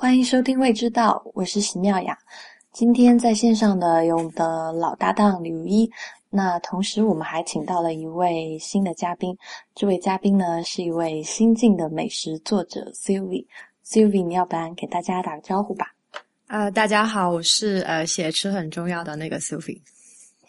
[0.00, 2.16] 欢迎收听《未知道》，我是席妙雅。
[2.72, 5.90] 今天在线上的有我们的老搭档李如一，
[6.30, 9.36] 那同时我们还请到了一位新的嘉宾。
[9.74, 13.44] 这位嘉宾呢是一位新晋的美食作者 Sylvie。
[13.84, 15.88] Sylvie，你要不然给大家打个招呼吧？
[16.46, 19.82] 呃，大家好，我是呃写吃很重要的那个 Sylvie。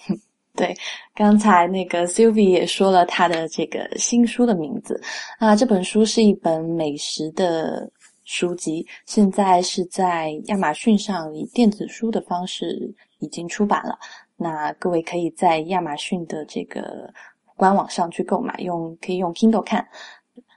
[0.56, 0.74] 对，
[1.14, 5.04] 刚才那个 Sylvie 也说了他的这个新书的名字
[5.40, 7.92] 啊，这本书是一本美食的。
[8.32, 12.90] 书籍现在是在亚马逊上以电子书的方式
[13.20, 14.00] 已经出版了，
[14.38, 17.14] 那各位可以在亚马逊的这个
[17.58, 19.86] 官网上去购买，用可以用 Kindle 看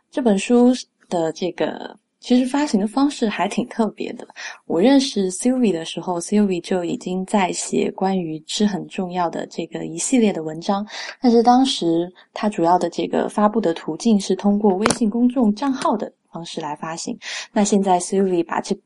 [0.09, 0.73] 这本书
[1.09, 4.25] 的这个其实发行的方式还挺特别的。
[4.67, 10.87] 我认识 Sylvie 的时候，Sylvie 就已经在写关于吃很重要的这个一系列的文章，
[11.21, 16.11] 但是当时他主要的这个发布的途径是通过微信公众账号的。
[16.35, 17.17] 方式来发行。
[17.53, 18.77] 那现在 Sylvie 把这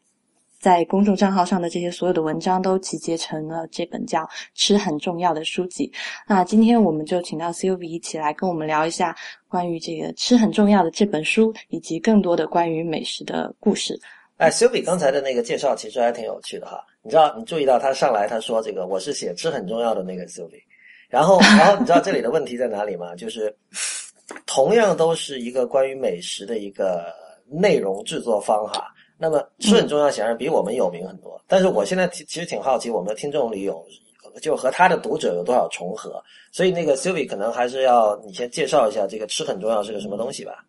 [0.60, 4.22] 在公众账号上的这些所有的文章都集结成了这本叫
[4.54, 5.90] 《吃很重要的》书籍。
[6.26, 9.16] 那今天我们就请到 Sylvie 一起来跟我们聊一下
[9.48, 13.96] 关于这个《吃很重要的》这本书，以及更多的关于美食的故事。
[14.38, 16.84] 哎，Sylvie 刚才的那个介绍其实还挺有趣的哈。
[17.02, 20.62] 你知道，你注意到他上来他说这个我是写《吃很重要的》那个 Sylvie，
[21.08, 23.14] 然后然后你知道这里的问题在哪里吗？
[23.14, 23.56] 就是
[24.44, 27.14] 同样都是一个关于美食的一个。
[27.50, 31.40] 内容制作方哈，那么吃很重要，显然比我们有名很多。
[31.46, 33.84] 但是我现在其实挺好奇，我们的听众里有
[34.42, 36.22] 就和他的读者有多少重合？
[36.52, 40.64] 所以那个 Sylvie 可能还是要你先介绍一下这个吃很重要是个什么东西吧。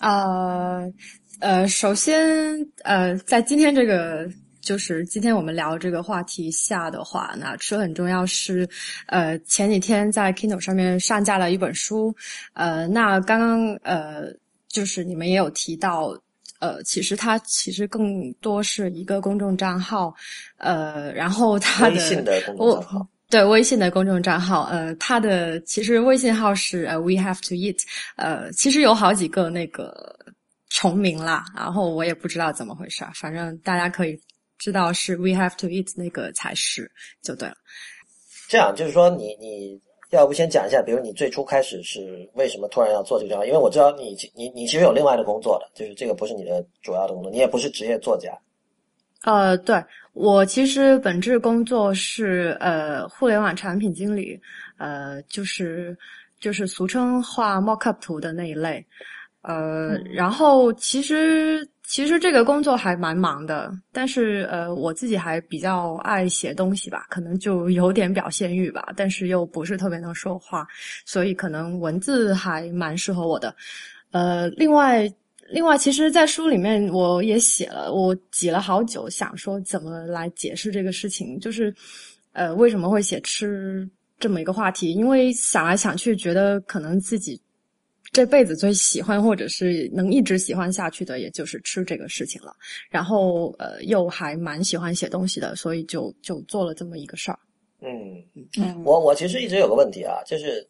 [0.00, 0.92] 呃
[1.40, 4.28] 呃，首先呃，在今天这个
[4.60, 8.68] 就是今天我们聊这个话题下的话，那吃很重要是
[9.06, 12.14] 呃前几天在 Kindle 上面上架了一本书，
[12.54, 14.34] 呃，那刚刚呃。
[14.72, 16.16] 就是你们也有提到，
[16.60, 20.14] 呃，其实它其实更多是一个公众账号，
[20.58, 27.80] 呃，然后它的微信的公众账号，对微信的公众账号，呃，它的其实微信号是呃 We Have to Eat，
[28.14, 30.16] 呃，其实有好几个那个
[30.68, 34.16] 重名啦，然后我也不知道怎么回事，反正大家可以
[34.56, 36.88] 知道是 We Have to Eat 那个才是
[37.22, 37.56] 就对了。
[38.48, 39.80] 这样就是说，你你。
[40.10, 43.44] 要不先讲一下，比如你最初开始是为什么突然要做这个账号？
[43.44, 48.30] 因为我知道你你你其实有另外的工作的，就是这个不是你的主要的工作，你也不是职业作家。
[49.24, 49.82] 呃，对
[50.12, 54.40] 我其实本质工作是呃互联网产品经理，
[54.78, 55.96] 呃就是
[56.40, 58.84] 就是俗称画 mockup 图的那一类，
[59.42, 61.68] 呃然后其实。
[61.90, 70.64] 其实这个工作还蛮忙的，但是呃，我自己还比较爱写东西吧，可能就有点表现欲吧，但是又不是特别能说话，
[71.04, 73.52] 所以可能文字还蛮适合我的。
[74.12, 75.12] 呃，另外，
[75.48, 81.74] 另外，其实，在书里面我也写了，我挤了好久，想说怎么来解释这个事情，就是
[82.34, 83.84] 呃，为什么会写吃
[84.20, 84.92] 这么一个话题？
[84.92, 87.42] 因为想来想去，觉得可能自己。
[88.12, 92.52] 这辈子最喜欢或者是能一直喜欢下去的，也就是吃这个事情了。
[92.90, 97.38] 然后，呃，又还蛮喜欢写东西的，所以就就做了这么一个事儿。
[97.82, 97.88] 嗯
[98.58, 100.66] 嗯，我我其实一直有个问题啊，就是，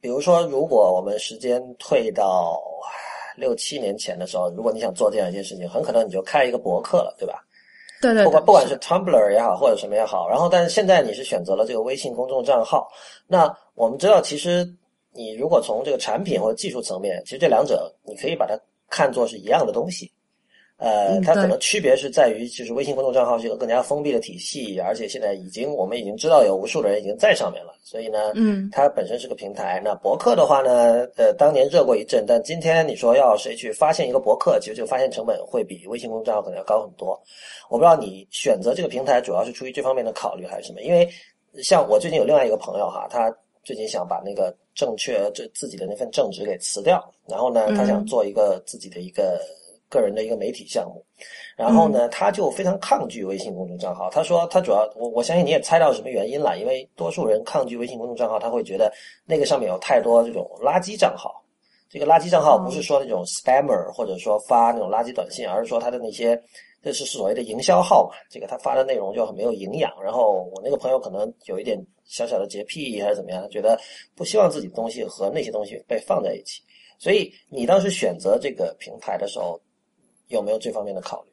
[0.00, 2.62] 比如说，如果我们时间退到
[3.36, 7.44] 六七年前的时候，如果你想做这样一件事情，很可能你就开一个博客了，对吧？
[8.00, 8.22] 对对。
[8.22, 12.88] 不管不管是 Tumblr 也好，或者什么也好，然后，但是现在你是选择了这个微信公众账号。
[13.26, 14.72] 那我们知道，其实。
[15.14, 18.58] 你如果从这个产品或者技术层面，其实这两者你可以把它
[18.88, 20.10] 看作是一样的东西，
[20.78, 29.80] 呃，它可能区别是在于，就是微信公众账号是一个更加封闭的体系，而且现在已经我们已经知道有无数的人已经在上面了，所以呢，嗯，它本身是个平台。
[29.84, 37.20] 那博客的话呢，呃，当年热过一阵，但今天你说要谁去发现一个博客，其实这个发现成本会比微信公众账号可能要高很多。
[37.68, 40.80] 我不知道你选择这个平台主要是出于这方面的考虑还是什么？
[40.80, 41.08] 因为
[41.62, 43.30] 像我最近有另外一个朋友哈，他
[43.62, 44.54] 最近想把那个。
[44.74, 49.40] 正确，这自己的那份正职给辞掉，然后呢，他想做一个自己的一个
[49.88, 51.04] 个人的一个媒体项目，
[51.56, 54.08] 然后呢，他就非常抗拒微信公众账号。
[54.10, 58.92] 他说，他主要，我我相信你也猜到什么原因了，因为多数人抗拒微信公众账号，他会觉得
[59.26, 61.44] 那个上面有太多这种垃圾账号。
[61.90, 66.40] 这个垃圾账号不是说那种 spammer 或者说发那种垃圾短信，而是说他的那些。
[66.84, 68.16] 这是所谓的营销号嘛？
[68.28, 69.92] 这个他发的内容就很没有营养。
[70.02, 71.80] 然后我那个朋友可能有一点
[72.12, 73.80] 小小的洁癖还是怎么样，觉得
[74.14, 76.60] 不希望自己东西和那些东西被放在一起。
[76.98, 79.58] 所以你当时选择这个平台的时候，
[80.28, 81.31] 有没有这方面的考虑？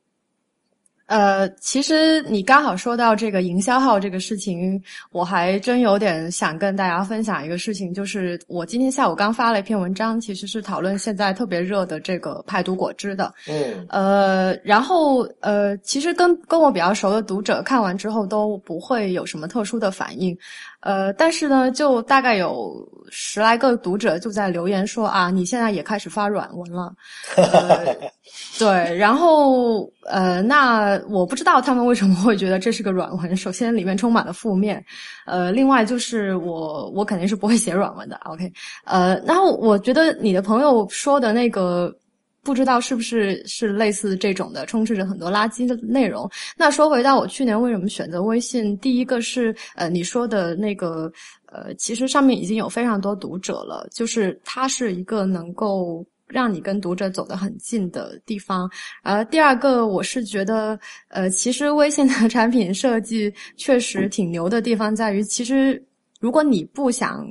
[1.09, 4.79] 呃，其实你刚好说到这个营销号这个事情，
[5.11, 13.33] 我还真有点想跟大家分享一个事情，就是我今天下午刚发了一篇文章，其实是讨论现在特别热的这个排毒果汁的。
[13.47, 13.87] 嗯。
[13.89, 20.37] 呃，然后呃，其实跟跟我比较熟的读者看完之后都不会有什么特殊的反应，
[20.81, 26.93] 呃，但是呢，就大概有十来个读者就在留言说啊，你现在也开始发软文了，
[27.35, 27.95] 呃、
[28.57, 33.35] 对，然后呃，那我不知道他们为什么会觉得这是个软文。
[33.35, 34.83] 首先里面充满了负面，
[35.25, 38.51] 呃，另外就是我我肯定是不会写软文的，OK，
[38.85, 41.95] 呃，然后我觉得你的朋友说的那个。
[42.41, 46.27] 不知道是不是是类似这种的，充斥着很多垃圾的内容。
[46.55, 51.11] 那说回到我去年为什么选择微信，第一个是呃你说的那个
[51.47, 58.69] 呃，其实上面已经有非常多读者了，就是它是一个能够让你跟读者走得很近的地方。
[59.03, 60.79] 呃，第二个我是觉得
[61.09, 65.83] 呃，其实微信的产品设计确实挺牛的地方在于，其实
[66.19, 67.25] 如果你不想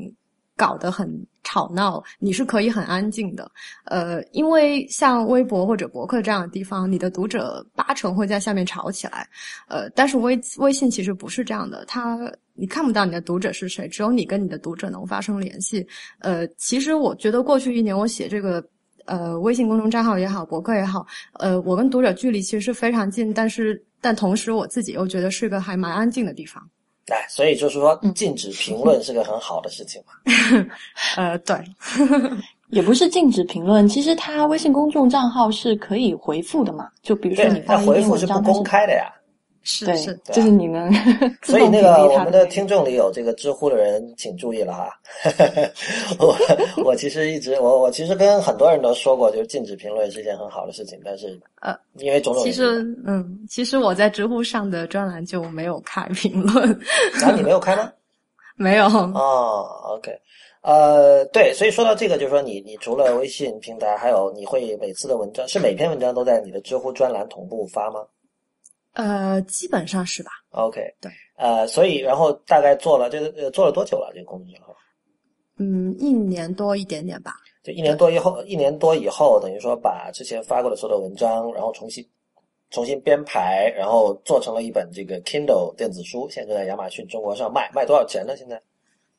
[0.56, 1.08] 搞得很
[1.44, 3.48] 吵闹，你是可以很安静的。
[3.84, 9.28] 呃，因为像微博或者博客这样的地方，你的读者八成会在下面吵起来。
[9.68, 12.18] 呃，但是微微信其实不是这样的，它
[12.54, 15.86] 你看不到你的读者是谁，只有你跟你的读者能发生联系。
[16.18, 18.60] 呃，其实我觉得过去一年我写这个
[19.08, 21.04] 呃微信公众账号也好，博客也好，
[21.40, 26.62] 呃，我跟读者距离其实是非常近，但是但同时我自己又觉得是个还蛮安静的地方。
[27.08, 30.12] 哎，所以就是说，禁止评论是个很好的事情嘛。
[31.16, 31.56] 呃，对，
[32.68, 36.88] 也不是禁止评论，其实他微信公众账号是可以回复的嘛。
[37.02, 39.10] 就比如说你发一回篇文章，复是不公开的呀。
[39.84, 40.90] 对，是是，就是你们
[41.42, 44.88] 所以那个我们的听众里有这个知乎的人，请注意了哈。
[46.18, 46.34] 我
[46.84, 56.72] 我其实一直我我其实跟很多人都说过，就是禁止评论是一件很好的事情，但是呃，因为种种原因其实嗯，其实我在知乎上的专栏就没有开评论，
[57.22, 57.92] 啊，你没有开吗？
[58.56, 58.86] 没有。
[58.86, 60.10] 哦，OK，
[60.62, 68.00] 呃，对，所以说到这个，就是说你你除了微信平台，还有你会每次的文章是每篇文章都在你的知乎专栏同步发吗
[68.98, 74.10] 呃，基本上是吧？？OK，对，呃，所以然后大概做了这个呃做了多久了？
[74.12, 74.74] 这个公众账号？
[75.58, 77.36] 嗯，一年多一点点吧。
[77.62, 82.04] 就一年多以后，一年多以后，等于说把之前发过的所有的文章，然后重新
[82.70, 88.36] 重新编排，然后做成了一本这个 Kindle 电子书，现在就在亚马逊中国上卖，卖多少钱呢？
[88.36, 88.60] 现在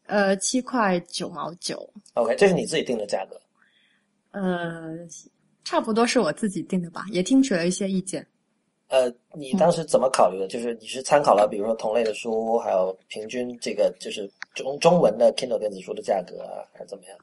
[0.07, 3.39] 呃，七块九毛九，？OK，这是你自己定的价格。
[4.31, 4.97] 呃，
[5.63, 8.27] 差不多是我自己定的吧，也听取了一些意见。
[8.89, 10.47] 呃，你当时怎么考虑的？
[10.47, 17.17] 就是你是参考了比如说同类的书，还有平均这个就是中中文的 Kindle 电子书的价格啊，还是怎么样？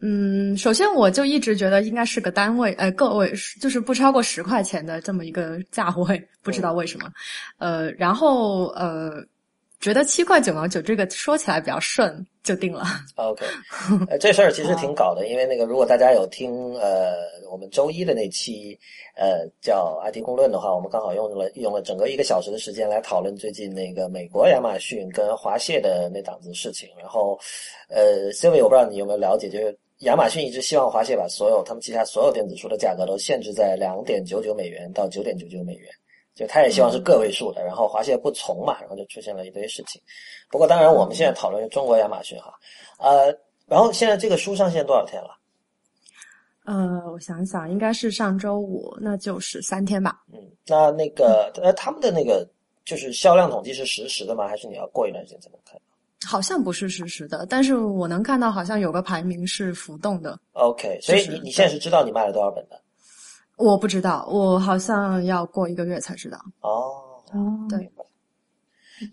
[0.00, 7.10] 嗯，首先我就一直觉得应该是个单位，呃，个位数，就是不超过十块钱的这么一个价位，不知道为什么。
[7.58, 9.22] 呃，然后呃，
[9.80, 12.84] 觉得七块九毛九这个说起来比较顺，就定了。
[13.14, 13.46] OK，
[14.10, 17.14] 呃，这事儿其实挺搞的，因为那个如果大家有听呃
[17.48, 18.76] 我们周一的那期
[19.16, 26.88] 呃叫 IT 公论的话，我们刚好用了用了整个一个小时的时间来讨论最近那个美国亚马逊跟华谢的那档子事情。
[26.98, 27.38] 然后
[27.88, 35.88] 呃 s y l v i 我不知道你有没有了解，就是亚马逊一直希望华谢把所有他们旗下所有电子书的价格都限制在两点九九美元到九点九九美元。
[36.38, 40.00] 就他也希望是个位数的，然后华谢不从嘛，然后就出现了一堆事情。
[40.48, 42.54] 不过当然我们现在讨论中国亚马逊哈，
[43.00, 43.36] 呃，
[43.66, 45.30] 然后现在这个书上线多少天了？
[46.64, 50.22] 呃，我想想，应该是上周五，那就是三天吧。
[50.32, 52.48] 嗯，那那个呃，他们的那个
[52.84, 54.46] 就是销量统计是实时的吗？
[54.46, 55.80] 还是你要过一段时间才能看？
[56.24, 60.38] 好像不是实时的，但是我能看到好像有个排名是浮动的。
[60.52, 62.80] OK，所以就是你你现在是知道你卖了多少本的？
[63.58, 66.38] 我不知道，我好像要过一个月才知道。
[66.60, 67.90] 哦，哦，对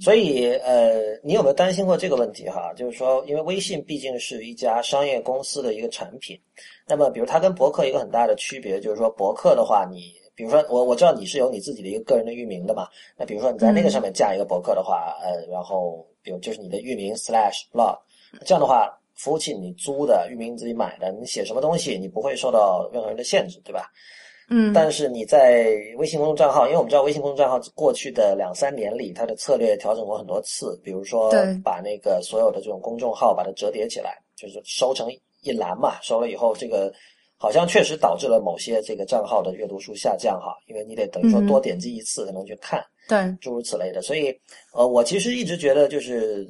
[0.02, 2.74] 所以呃，你有没有担心过这个问题哈？
[2.76, 6.40] 就是说，因为微信毕竟是一家商业公司的一个产品，
[6.88, 17.98] 那么比如它跟博客一个很大的区别，就是说博客的话，你比如说我我知道你是有你自己的一个个人的域名的嘛，那比如说你在那个上面架一个博客的话，呃，然后比如就是你的域名 slash blog，
[18.44, 23.92] 这样的话，服务器你租的，域名你自己买的，你写什么东西你不会受到任何人的限制，对吧？
[24.50, 31.32] 嗯，但是你在微信公众账号，因为我们知道微信公众账号过去的两三年里，它的策略调整过很多次，比如说
[31.64, 35.08] 把那个所有的这种公众号把它折叠起来，就是收成
[35.42, 36.94] 一栏嘛，收了以后，这个
[37.38, 44.02] 好像确实导致了某些这个账号的阅读数下降哈，因为你得等于说多点击一次才能去看，对，诸如此类的。
[44.02, 44.36] 所以，
[44.74, 46.48] 呃，我其实一直觉得就是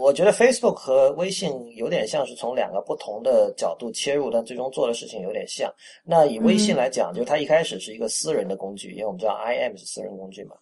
[0.00, 5.70] 我觉得 Facebook 和微信有点像是从两个不同的角度切入，但最终做的事情有点像。
[6.02, 10.56] 那以微信来讲，就是它一开始是一个私人的工具，因为我们知道 IM 是私人工具嘛。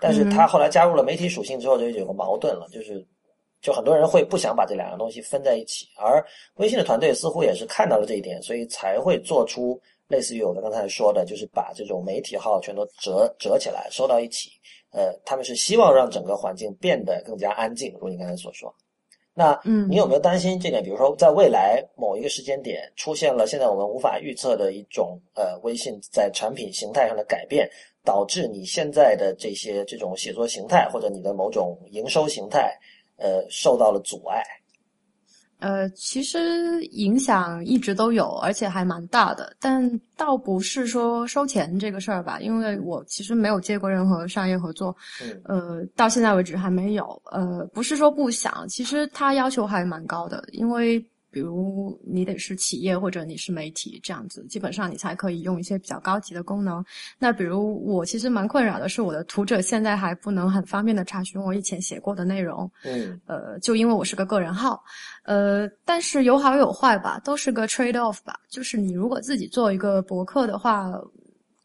[0.00, 3.06] 但是它后来加入了媒体属性之后，就有个矛盾了，就是
[3.60, 14.50] 就很多人会不想把这两个东西分在一起，而微信的团队似乎也是看到了这一点，所以才会做出类似于我刚才说的，就是把这种媒体号全都折折起来收到一起。
[14.90, 18.74] 呃，他们是希望让整个环境变得更加安静，如你刚才所说。
[19.34, 20.82] 那，嗯，你有没有担心这点？
[20.82, 27.70] 比如说，在未来某一个时间点出现了现在我们无法预测的一种呃微信在产品形态上的改变，
[28.04, 32.76] 导致你现在的这些这种写作形态或者你的某种营收形态
[33.16, 34.42] 呃受到了阻碍？
[35.58, 51.04] 呃，其实影响一直都有，而且还蛮大的，但倒不是说收钱这个事儿吧，因为我其实没有接过任何商业合作，嗯，呃，到现在为止还没有，呃，不是说不想，其实他要求还蛮高的，因为。
[51.38, 56.84] 比如你得是企业或者你是媒体这样子，基本上你才可以用一些比较高级的功能。
[57.16, 62.68] 那比如我其实蛮困扰的是，我的读者现在还不能很方便的查询我以前写过的内容。
[62.82, 64.82] 嗯，呃，就因为我是个个人号，
[65.22, 68.40] 呃，但是有好有坏吧，都是个 trade off 吧。
[68.48, 70.92] 就是你如果自己做一个博客的话，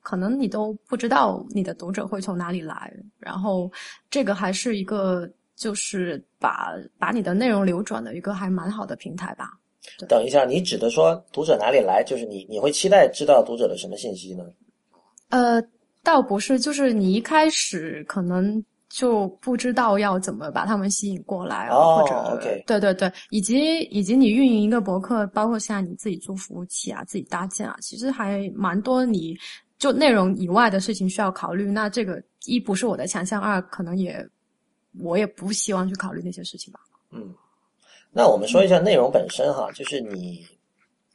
[0.04, 3.72] 可能你都不知道你的读者会从哪里来，然后
[4.12, 5.28] 这个还是一个。
[5.56, 9.52] 就是把把你的内容流转的一个还蛮好的平台吧。
[10.08, 12.04] 等一下，你指的说读者哪里来？
[12.04, 14.44] 就是你你会期待知道读者的什么信息呢？
[15.30, 15.62] 呃，
[16.04, 29.36] 倒不是，就是你一开始可能就不知道要怎么把他们吸引过来，哦、或者对对对，以及以及你运营一个博客，包括现在你自己租服务器啊，自己搭建啊，其实还蛮多你
[29.78, 31.72] 就内容以外的事情需要考虑。
[31.72, 34.28] 那这个一不是我的强项，二可能也。
[35.02, 36.80] 我也不希望去考虑那些事情吧。
[37.10, 37.34] 嗯，
[38.14, 40.46] 那我们说一下内容本身哈，就是你，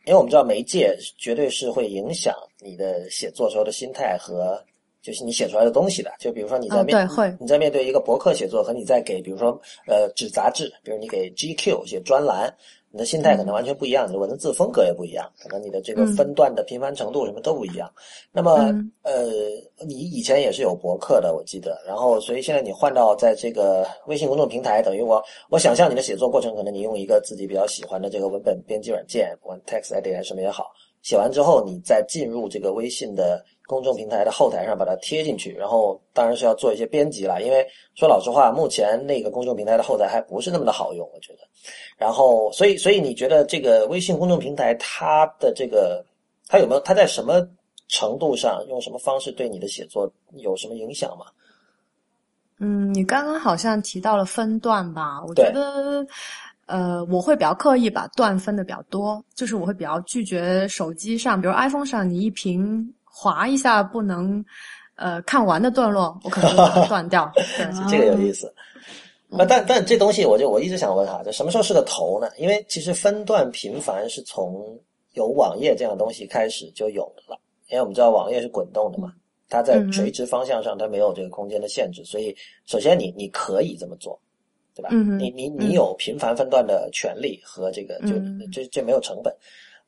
[0.05, 4.61] 因为我们知道媒介绝对是会影响你的写作时候的心态和
[5.01, 6.13] 就是你写出来的东西的。
[6.19, 9.51] 就比如说你在面对会你在面对一个博客写作和你在给比如说
[9.87, 12.53] 呃纸杂志，比如你给 GQ 写专栏。
[12.99, 17.89] 你的心态可能完全不一样，你的文字风格也不一样，可能你的这个分段的频繁程度什么都不一样。
[18.33, 19.31] 那么，呃，
[19.87, 30.67] 你以前也是有博客的，我记得，然后所以现在你换到在这个微信公众平台，等于我我想象你的写作过程，可能你用一个自己比较喜欢的这个文本编辑软件，不管 TextEdit 还是什么也好，
[31.01, 33.45] 写完之后，你再进入这个微信的。
[33.69, 37.43] 公众平台的后台上把它贴进去，然后当然是要做一些编辑了。
[37.43, 41.41] 因为说老实话，目前那个公众平台的后台还不是那么的好用，我觉得。
[41.99, 46.03] 然后，所以，所以你觉得这个微信公众平台它的这个，
[46.49, 47.47] 它有没有它在什么
[47.89, 51.27] 程度上用什么方式对你的写作有什么影响吗？
[52.61, 55.23] 嗯，你刚刚好像提到了分段吧？
[55.27, 56.07] 我觉得，
[56.65, 62.95] 呃，我会比较刻意把段分的比较多，就是我会比较拒绝手机上，比如 iPhone 上你一屏。
[63.21, 64.45] 划一下不能，
[64.95, 67.29] 呃，看完的段落， 我可能断掉。
[67.35, 68.55] 对， 这个有意思。
[69.29, 72.29] 那但但这东西，我就我一直想问哈，就什么时候是个头呢？
[72.39, 74.79] 因为其实分段频繁是从
[75.15, 77.41] 有网页这样的东西开始就有的了。
[77.69, 79.13] 因为我们知道网页是滚动的嘛，
[79.49, 82.35] 它在垂直方向上它没有这个空间的限制，所以
[82.67, 84.19] 首先你你可以这么做，
[84.77, 84.91] 对吧？
[85.19, 88.15] 你你你有频繁分段的权利和这个就
[88.53, 89.35] 这这没有成本。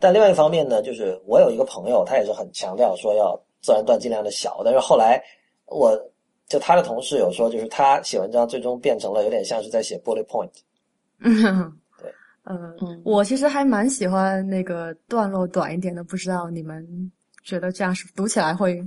[0.00, 4.62] 但另外一方面呢，就是我有一个朋友，他也是很强调说要自然段尽量的小。
[4.64, 5.22] 但是后来，
[5.66, 5.94] 我
[6.48, 10.50] 就他的同事有说，就是他写文章最终变成了有点像是在写 bullet point。
[11.18, 11.32] 嗯，
[12.00, 12.10] 对，
[12.44, 17.12] 嗯，我其实还蛮喜欢那个段落短一点的，不知道你们
[17.44, 18.82] 觉得这样是读起来会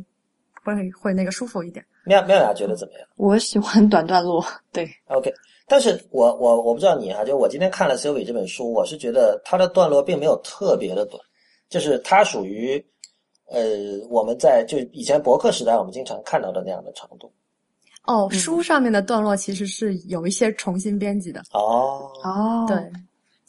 [0.63, 1.85] 会会那个舒服一点？
[2.05, 3.07] 妙妙雅觉得怎么样？
[3.15, 5.33] 我喜欢短段落， 对，OK。
[5.65, 11.19] 但是我我我不知道你哈，就我今天看了 Sylvie 这本书，我是觉得它的段落并没有特别的短，
[11.69, 12.83] 就是它属于
[13.47, 13.61] 呃
[14.09, 17.31] 我们在就以前博客时代我们经常看到的那样的长度。
[18.05, 21.41] 哦，书上面的段落其实是有一些重新编辑的。
[21.53, 22.77] 哦哦，对，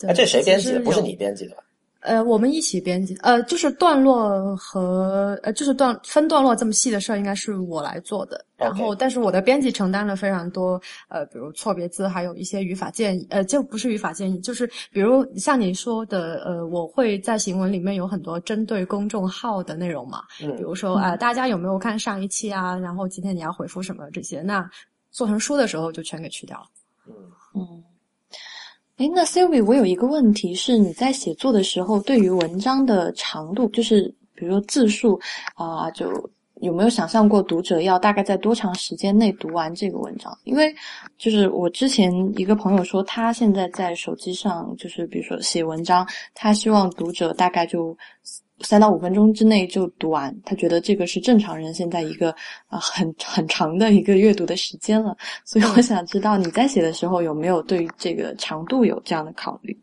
[0.09, 0.81] 哎，这谁编辑的？
[0.81, 1.64] 不是你编辑的吧？
[2.05, 8.45] 呃，我们一起编辑，呃，就是段落和呃，就是段分段落这么细的事儿，应该是我来做的。
[8.57, 22.77] 然后，但是我的编辑承担了非常多，呃，比如错别字，还有一些语法建议，呃，就不是语法建议，就是比如像你说的，呃，我会在行文里面有很多针对公众号的内容嘛，嗯，比如说啊，大家有没有看上一期啊？
[22.79, 24.71] 然后今天你要回复什么这些，那
[25.11, 26.67] 做成书的时候就全给去掉了。
[27.09, 27.15] 嗯
[27.55, 27.83] 嗯。
[28.97, 34.03] 哎，那 Sylvie，我有一个问题是，你在写作的时候，对于文章的长度，就是
[34.35, 35.21] 比如说字数
[35.57, 40.33] 啊，就有没有想象过读者要大概在多长时间内读完这个文章？
[40.45, 40.73] 因为
[41.19, 47.97] 就是我之前一个朋友说，他现在在手机上，就是比如说写文章，他希望读者大概就。
[48.65, 52.31] 三到五分钟之内就读完，他觉得这个是正常人现在一个
[52.67, 55.17] 啊很很长的一个阅读的时间了。
[55.45, 59.79] 所以我想知道你在写的时候有没有对这个长度有这样的考虑？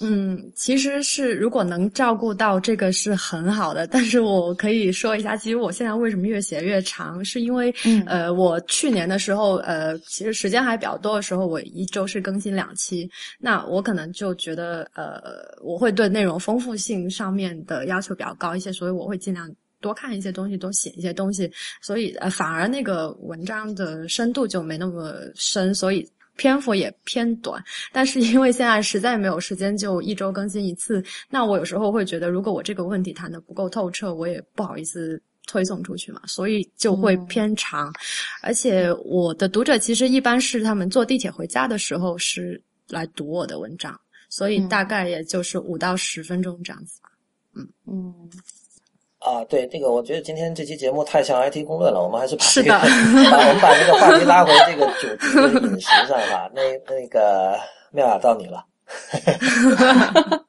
[0.00, 3.86] 嗯，其实是如果能照顾到这个是很好的。
[3.86, 7.72] 但是我可以说一下，其实我现在为什么越写越长，是因为
[8.06, 15.22] 呃，我去年的时候呃，其实时间还比较多的时候，我一周是更新两期，那我可能就觉得呃，
[15.62, 18.08] 我会对内容丰富性上面的要求。
[18.18, 19.48] 比较高一些，所以我会尽量
[19.80, 21.48] 多看一些东西，多写一些东西，
[21.80, 26.04] 所以呃，反而那个文章的深度就没那么深，所以
[26.38, 27.62] 篇幅也偏短。
[27.92, 37.92] 但是因为现在实在没有时间，就一周更新一次，那我有时候会觉得，如果我这个问题谈的不够透彻，我也不好意思推送出去嘛，所以就会偏长。
[38.42, 47.10] 而且我的读者其实一般是他们坐地铁回家的时候是来读我的文章，所以大概也就是五到十分钟这样子吧。
[47.54, 48.14] 嗯嗯，
[49.18, 52.70] 啊，对，那个我觉得今天这期节目太像 IT 公论了，我们还是把这个，
[53.30, 55.26] 把我们把这个话题拉回这个主题
[55.66, 56.48] 饮食上吧。
[56.54, 57.58] 那那个
[57.90, 58.64] 妙雅到你了。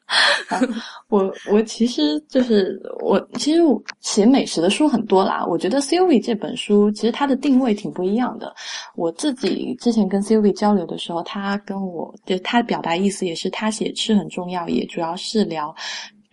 [1.10, 3.62] 我我其实就是我其实
[4.00, 5.46] 写美食的书很多啦。
[5.46, 8.54] 我觉得 Sylvie 这本书其实它的定位挺不一样的。
[8.96, 15.76] 我自己之前跟 Sylvie 交流的时候，他跟我就他表达意思也是，他写吃很重要，也主要是聊。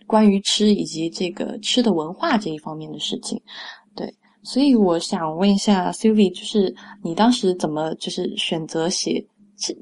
[0.07, 3.39] 关于吃以及这个吃的文化这一方面的事情，
[3.93, 4.11] 对，
[4.41, 6.73] 所以我想问一下 Sylvie，就是
[7.03, 9.21] 你当时怎么就是选择写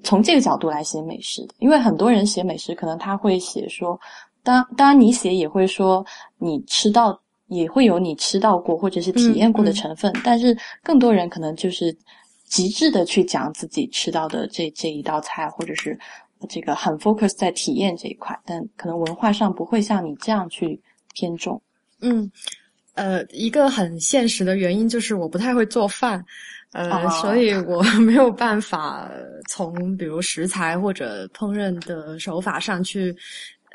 [0.03, 1.53] 从这个角度来写美食的？
[1.59, 3.99] 因为很多人写美食，可能他会写说，
[4.41, 6.03] 当当然你写也会说
[6.39, 7.17] 你吃到
[7.47, 11.95] 也会有你吃到过或者是体验过的成分，但是更多人可能就是
[12.45, 15.97] 极致的去讲自己吃到的这这一道菜，或者是。
[16.49, 20.79] 这个很 focus 在体验这一块，但可能文化上不会像你这样去
[21.13, 21.61] 偏重。
[22.01, 22.29] 嗯，
[22.93, 26.23] 呃，一个很现实的原因就是我不太会做饭，
[26.73, 29.09] 呃，所以我 没有办法
[29.49, 33.15] 从比如食材或者烹饪的手法上去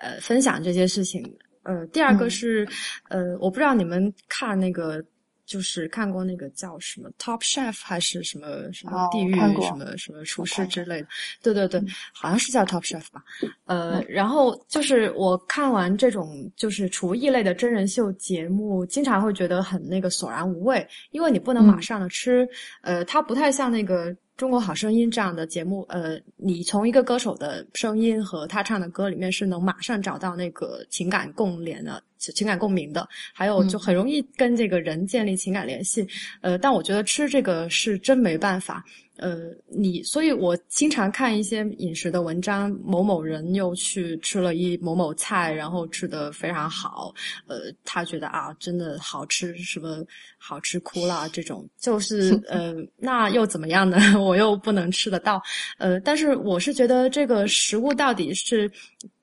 [0.00, 1.22] 呃分享这些事情。
[1.62, 2.68] 呃，第二个是
[3.08, 5.04] 呃，我不知道你们看那个。
[5.50, 11.08] 就是看过那个叫什么 Top Chef 还是什么什么地狱什么什么厨师之类的，
[11.43, 11.82] 对对对，
[12.15, 13.21] 好像是叫 Top Chef 吧。
[13.65, 22.49] 呃，然后就是我看完这种就是厨艺类的真人秀节目，经常会觉得很那个索然无味，因为你不能马上的吃，
[22.82, 24.17] 呃，它不太像那个。
[24.36, 36.06] 中国好声音这样的节目，呃，你从一个歌手的声音和他唱的歌里面是能马上找到那个情感共联的、情感共鸣的，还有就很容易跟这个人建立情感联系。
[36.43, 38.85] 呃，但我觉得吃这个是真没办法。
[39.17, 39.37] 呃，
[39.69, 47.13] 你，所以我经常看一些饮食的文章，某某人又去吃了一某某菜，然后吃的非常好，
[47.47, 50.02] 呃，他觉得啊，真的好吃，什么
[50.39, 53.99] 好吃哭了，这种就是， 呃，那又怎么样呢？
[54.19, 55.43] 我又不能吃得到，
[55.76, 58.73] 呃，但是我是觉得这个食物到底是，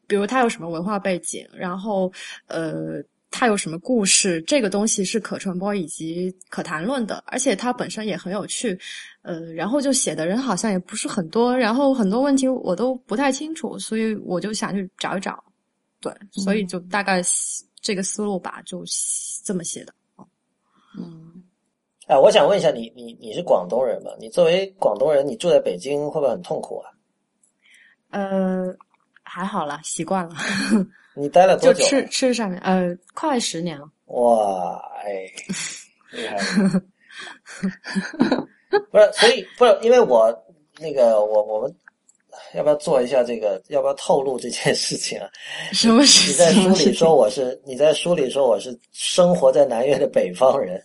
[0.07, 2.11] 比如他有什么文化背景，然后，
[2.47, 3.03] 呃。
[3.29, 4.41] 它有什么故事？
[4.43, 8.79] 这个东西是可传播以及可谈论的，而且它本身也很有趣。
[9.21, 15.43] 呃，然后就写的人好像也不是很多，然后很多问题我都不太清楚，所以我就想去找一找。
[15.99, 17.21] 对，所以就大概
[17.81, 18.81] 这个思路吧，就
[19.43, 19.93] 这么写的。
[20.97, 21.43] 嗯，
[22.07, 24.11] 哎，我想问一下你，你你是广东人吗？
[24.17, 26.89] 你作为广东人，你住在北京会不会很痛苦啊？
[28.09, 28.73] 呃，
[29.27, 30.35] 还好啦，习惯了。
[31.15, 31.79] 你待了多久？
[31.83, 33.89] 就吃吃上面，呃，快十年了。
[34.05, 35.25] 哇，哎，
[36.11, 36.37] 厉害！
[38.91, 40.31] 不是，所以不是因为我
[40.79, 41.75] 那个我我们
[42.53, 43.59] 要不要做一下这个？
[43.69, 45.27] 要不要透露这件事情啊？
[45.73, 46.33] 什么事情？
[46.33, 50.79] 你在书里说我是你在书里说我是生活在南越的北方人，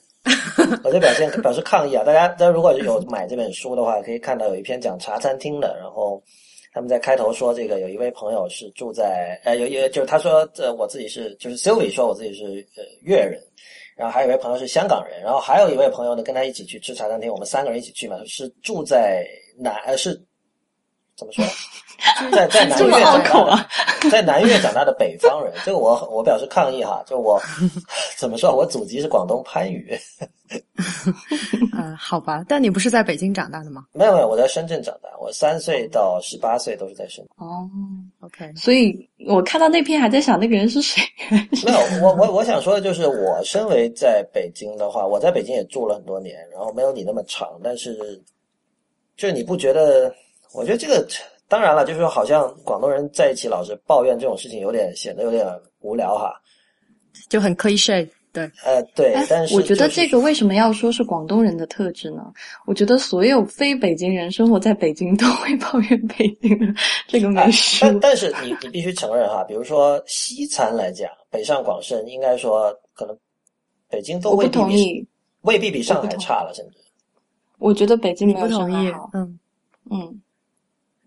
[0.82, 2.02] 我就表现表示抗议啊！
[2.04, 6.22] 大家大家如果有买这本书的话，可以看到有一篇讲茶餐厅的，然后。
[6.72, 13.38] 他们在开头说，这个有一位朋友是住在，呃，有一就是他说，这我自己是，就是 Sylvie 说我自己是呃粤人，
[13.94, 19.26] 然后还有一位朋友是香港人，然后还有一位朋友呢跟他一起去吃茶餐厅，我们三个人一起去嘛，是住在
[19.58, 20.18] 南，呃是
[21.22, 21.44] 怎么说？
[22.32, 23.68] 在在南 这么越长大
[24.10, 27.00] 在南越长大的北方人，这个我我表示抗议哈。
[27.06, 27.40] 就我
[28.18, 28.54] 怎么说？
[28.56, 29.96] 我祖籍是广东番禺，
[31.78, 37.46] 嗯，好吧，但你不是在北京长大的吗没有没有，我在深圳长大，我三岁到十八岁都是在深圳。
[37.46, 37.70] 哦
[38.20, 41.00] ，？OK，所以我看到那篇还在想那个人是谁。
[41.30, 48.20] 没有，我我我想说的就是，我身为在北京的话，我在北京也住了很多年，然后没有你那么长，但是
[49.16, 50.12] 就是你不觉得？
[50.54, 51.06] 我觉得这个
[51.48, 55.46] 当然了，就是说好像广东人在一起老是抱怨这种事情，有点显得有点
[55.80, 56.32] 无聊哈。
[57.28, 62.22] 就很 cliche，对，呃，对哎，但是我觉得这个为什么要说是广东人的特质呢？
[62.66, 66.66] 我觉得所有非北京人生活在北京都会抱怨北京的
[67.06, 67.80] 这个美食。
[67.82, 73.16] 但但是你你必须承认哈，比如说西餐来讲，北上广深应该说可能
[73.90, 75.08] 北京都我不未必比同意，
[75.42, 76.78] 未必比上海差了，甚至。
[77.58, 79.10] 我觉得北京没有不同意上海好。？
[79.12, 79.38] 嗯，
[79.90, 80.21] 嗯，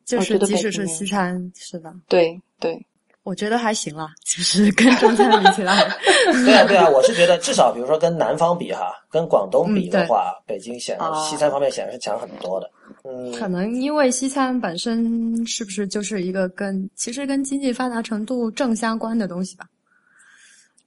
[0.05, 1.93] 就是即使是西餐，是吧？
[2.07, 2.79] 对对，
[3.23, 5.75] 我觉得还行啦，就是跟中餐比起来，
[6.45, 12.69] 对啊，对啊，我是觉得至少比如说跟南方比哈，跟广东比的话，北京显西餐方面显然是强很多的。
[13.03, 19.65] 嗯，可能因为西餐本身是不是就是一个跟其实跟经济发达程度正相关的东西吧？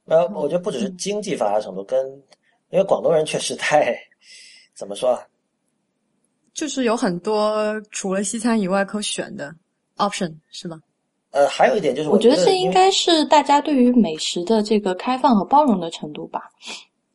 [0.06, 2.06] 呃，我觉得不只是经济发达程度，跟
[2.70, 3.94] 因为广东人确实太
[4.74, 5.20] 怎么说啊，
[6.58, 9.54] 就是有很多除了西餐以外可选的
[9.96, 10.76] option，是吧？
[11.30, 16.50] 呃，还有一点就是我觉得这应该是大家对于美食的这个开放和包容的程度吧。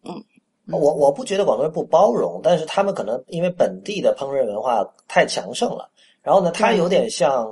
[0.03, 0.23] 嗯
[0.71, 5.89] 我我不觉得广东人不包容，但是他们可能因为本地的烹饪文化太强盛了，
[6.21, 7.43] 然后呢，它有点像，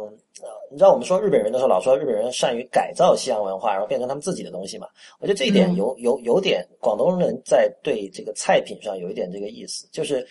[0.41, 4.87] 呃，你知道我们说日本人的时候，老说日本人善于改造西洋文化，然后变成他们自己的东西嘛。
[5.19, 10.25] 我觉得这一点嗯有有有点广东人在对这个菜品上有一点这个意思，就是。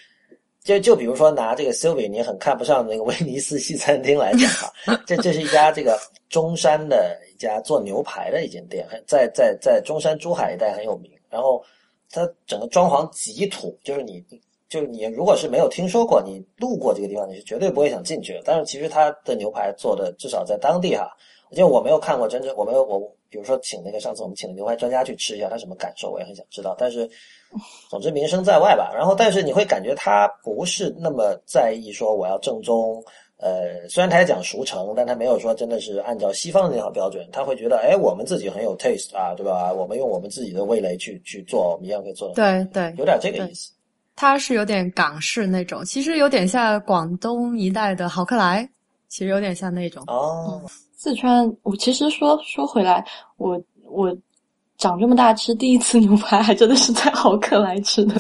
[0.63, 11.11] 就就比如说拿这个 Sylvie，你很看不上那个威尼斯西餐厅来讲哈，这这是一家这个中山的一家做牛排的一间店，很在在在中山珠海一带很有名。
[11.31, 11.65] 然后
[12.11, 14.23] 它整个装潢极土，就是你
[14.69, 18.43] 就是你如果是没有听说过，你路过这个地方，你是绝对不会想进去的。
[18.45, 21.09] 但是其实它的牛排做的至少在当地哈，
[21.53, 26.77] 因为我没有看过真正，我没有我比如说请那个上次我们请的牛排专家去吃一下，他什么感受，我也很想知道。
[26.79, 27.09] 但是
[27.91, 28.93] 总之名声在外吧。
[28.95, 33.03] 然后但是你会感觉他不是那么在意说我要正宗。
[33.43, 39.73] 呃，虽然他也讲熟成，但他没有说真的是按照西方的那套标准，他会觉得，哎，我们自己很有 taste 啊，对吧？
[39.73, 43.73] 我们用我们自己的味蕾去去做，我们一样可以做的，对对，有点这个意思。
[44.15, 48.69] 他是有点港式那种，其实有点像广东一带的好客来，
[49.09, 50.05] 其实有点像那种。
[50.09, 50.61] 哦，
[50.95, 53.03] 四川，我其实说说回来，
[53.39, 54.15] 我我
[54.81, 58.15] 长这么大吃第一次牛排，还真的是在豪客来吃的。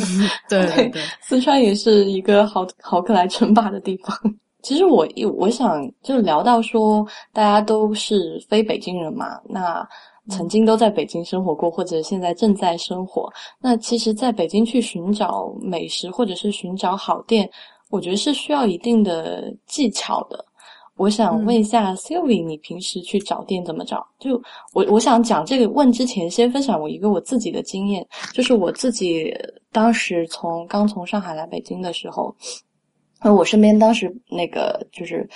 [0.48, 4.14] 对对对，四川也是一个豪豪客来称霸的地方。
[4.62, 9.82] 其实我我想就是聊到说，大家都是非北京人嘛，那
[10.28, 13.32] 曾经都在北京生活过，或者现在正在生活。
[13.58, 17.48] 那其实，在北京去寻找美食或者是寻找好店，
[17.88, 20.44] 我觉得是需要一定的技巧的。
[21.00, 24.06] 我想问一下 Sylvie，你平时去找店怎么找？
[24.18, 24.40] 就
[24.74, 29.34] 我我想讲这个问之前，先分享我一个我自己的经验，就是我自己
[29.72, 32.36] 当时从刚从上海来北京的时候，
[33.22, 35.26] 那，我身边当时那个就是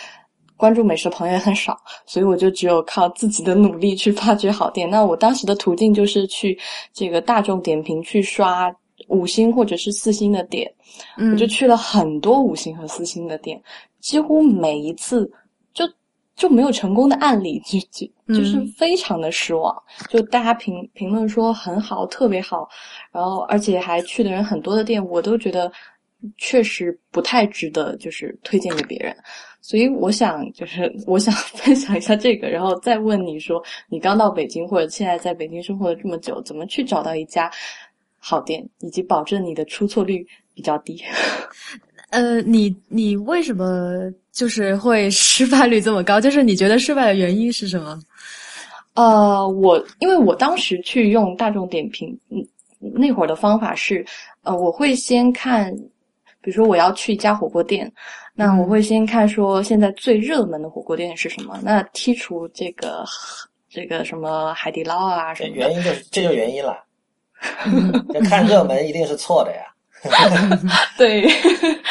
[0.54, 1.74] 关注美食的朋友也很少，
[2.04, 4.90] 所以我就只有靠自己的努力去发掘好店。
[4.90, 6.58] 那我当时的途径就是去
[6.92, 8.70] 这个大众点评去刷
[9.08, 10.70] 五星或者是四星的店，
[11.16, 13.58] 嗯我就去了很多五星和四星的店，
[14.00, 15.30] 几乎每一次
[16.36, 19.74] 就就没有成功的案例，就就就是嗯非常的失望。
[20.08, 22.68] 就大家评评论说很好，特别好，
[23.12, 25.72] 然后而且还去的人很多的店，我都觉得
[26.36, 29.16] 确实不太值得，就是推荐给别人。
[29.60, 37.50] 所以我想，就是 我想分享一下这个，然后再问你说，你刚到北京或者现在在北京生活了这么久，怎么去找到一家
[38.18, 41.02] 好店，以及保证你的出错率比较低？
[42.10, 46.20] 呃，你你为什么就是会失败率这么高？
[46.20, 47.98] 就是你觉得失败的原因是什么？
[48.94, 52.44] 呃，我因为我当时去用大众点评，嗯，
[52.94, 54.04] 那会儿的方法是，
[54.42, 55.74] 呃，我会先看，
[56.40, 57.90] 比如说我要去一家火锅店，
[58.34, 63.04] 那我会先看说现在最热门的火锅店是什么，那剔除这个
[63.68, 66.84] 这个什么海底捞啊什么原因就是这就是原因了。
[68.12, 69.62] 这看热门一定是错的呀。
[70.96, 71.26] 对，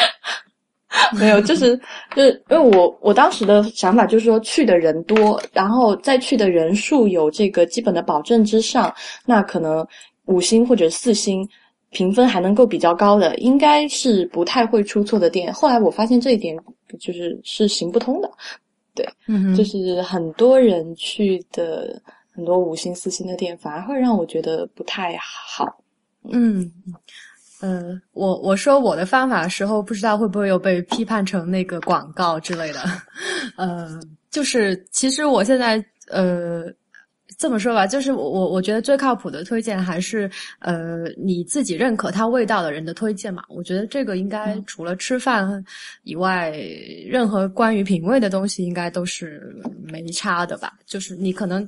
[1.17, 1.75] 没有，就是
[2.15, 8.93] 就是因为我我当时的想法就是说去的人多，然后再去的人数有这个基本的保证之上，
[9.25, 9.85] 那可能
[10.25, 11.47] 五星或者四星
[11.89, 15.51] 评分还能够比较高的，应该是不太会出错的店。
[15.51, 16.55] 后来我发现这一点
[16.99, 18.31] 就是是行不通的。
[18.95, 21.99] 对，嗯就是很多人去的
[22.31, 25.65] 很多五星四星的店，反而会让我觉得不太好。
[26.31, 26.71] 嗯，
[27.63, 32.81] 呃，我我说我的方法的时候，不知道会不会又被批判成那个广告之类的。
[33.55, 33.97] 呃，
[34.29, 36.65] 就是其实我现在呃
[37.37, 43.41] 这么说吧，就是我我我觉得最靠谱的推荐还是呃你自己认可它味道的人的推荐嘛。
[43.47, 45.63] 我觉得这个应该除了吃饭
[46.03, 46.51] 以外，
[47.07, 50.73] 任何关于品味的东西应该都是没差的吧。
[50.85, 51.65] 就是你可能。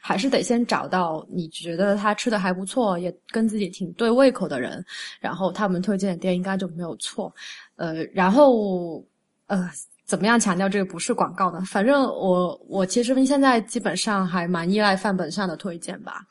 [0.00, 4.84] 还是得先找到你觉得他吃的还不错，也跟自己挺对胃口的人，
[5.20, 7.32] 然后他们推荐的店应该就没有错。
[7.76, 9.04] 呃，然后
[9.46, 9.70] 呃，
[10.04, 11.60] 怎么样强调这个不是广告呢？
[11.66, 16.22] 反正我我其实现在基本上还蛮依赖范本上的推荐吧。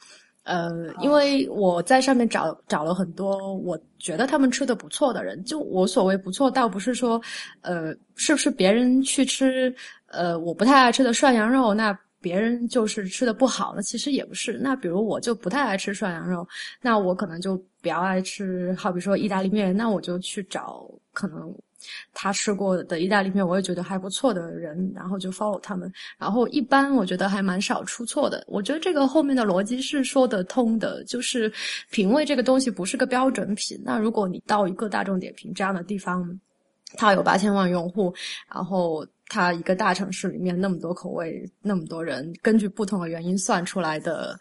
[0.43, 0.71] 呃，
[1.02, 7.21] 因为我在上面找找了很多我觉得他们吃的不错的人，就我所谓不错，倒不是说
[7.62, 9.73] 呃是不是别人去吃
[10.08, 11.97] 呃我不太爱吃的涮羊肉那。
[12.20, 14.60] 别人就是吃的不好，那其实也不是。
[14.62, 16.48] 那比如我就不太爱吃涮羊肉，
[16.82, 21.54] 那我可能就比较爱吃，好比说意大利面，那我就去找可能
[22.14, 25.92] 他吃过的意大利面，我也觉得还不错的人，然后就 follow 他们。
[26.18, 28.44] 然后一般我觉得还蛮少出错的。
[28.48, 31.52] 我觉得这个后面的逻辑是说得通的，就是
[31.92, 33.80] 品味这个东西不是个标准品。
[33.86, 36.40] 那如果你到一个大众点评这样的地方，
[36.96, 38.14] 它有八千万用户，
[38.52, 39.06] 然后。
[39.30, 44.38] 它一个大城市里面那么多口味，那么多人，根据不同的原因算出来的，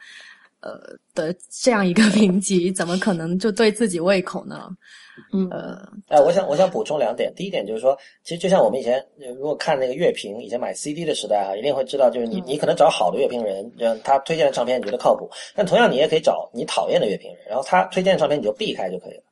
[0.61, 4.69] 呃的这样一个 评级，怎么可能就对自己胃口呢？
[5.33, 7.33] 嗯呃，哎，我想我想补充两点。
[7.35, 9.03] 第一点就是说，其实就像我们以前
[9.35, 19.23] 如果看那个乐评，以前买 CD 的时代啊，一定会知道，就是你你可能找好的乐评人，让他推荐的唱片你觉得靠谱，但同样你也可以找你讨厌的乐评人，然后他推荐的唱片你就避开就可以了。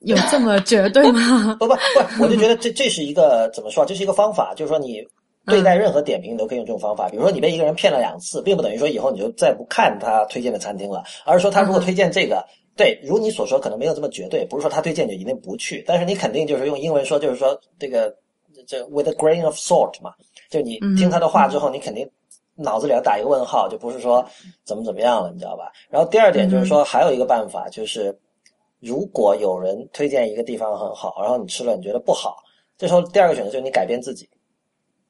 [0.00, 1.56] 有这么绝对吗？
[1.60, 3.84] 不不不，我就觉得这这是一个怎么说？
[3.84, 5.06] 这是一个方法，就是说你
[5.46, 7.08] 对待任何点评你都可以用这种方法。
[7.08, 12.42] 比如说你被一个人骗了两次，并不等于说以后你就再不看他推荐的餐厅了，而是说他如果推荐这个，
[12.76, 18.14] 对，如你所说，可能没有这么绝对，不是说他推荐就一定不去，但是你肯定就是用英文说，就是说这个
[18.66, 20.14] 这 with a grain of salt 嘛，
[20.50, 22.08] 就你听他的话之后，你肯定
[22.56, 24.24] 脑子里要打一个问号，就不是说
[24.64, 25.70] 怎么怎么样了，你知道吧？
[25.90, 28.16] 然后第二点就是说，还有一个办法就是。
[28.80, 32.36] 如果有人推荐一个地方很好，然后你吃了你觉得不好，
[32.78, 34.28] 这时候第二个选择就是你改变自己，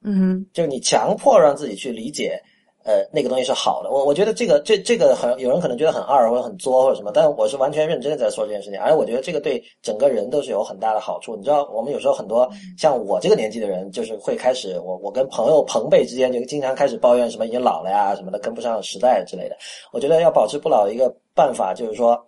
[0.02, 2.36] 嗯，就是你强迫让自己去理解，
[2.84, 3.90] 呃，那个东西是好的。
[3.90, 11.36] 我我觉得这个这这个很有人可能觉得很二或者很作或者什么，但我是完全认真的在说这件事情，而且我觉得这个对整个人都是有很大的好处。
[11.36, 19.56] 你知道，我们有时候很多像我这个年纪的人，就是会开始我我跟朋友朋辈之间就经常开始抱怨什么已经老了呀什么的跟不上时代之类的。
[19.92, 22.20] 我觉得要保持不老的一个办法就是说。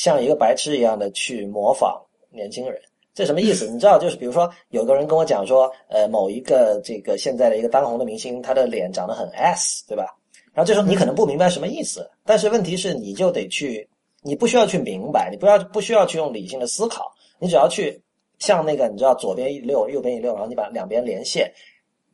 [0.00, 2.80] 像一个白痴一样的去模仿年轻人，
[3.12, 3.68] 这什么意思？
[3.68, 10.06] 你知道，就是比如说，有个人跟我讲说，呃，某一个这个现在的一个当红的明星，他的脸长得很 S，对吧？
[10.54, 13.86] 然后这时候你可能不明白什么意思，但是问题是，你就得去，
[14.22, 18.00] 你不需要去明白，你不要不需要去用理性的思考，你只要去
[18.38, 21.52] 像那个，你知道，左边一溜，右边一溜，然后你把两边连线，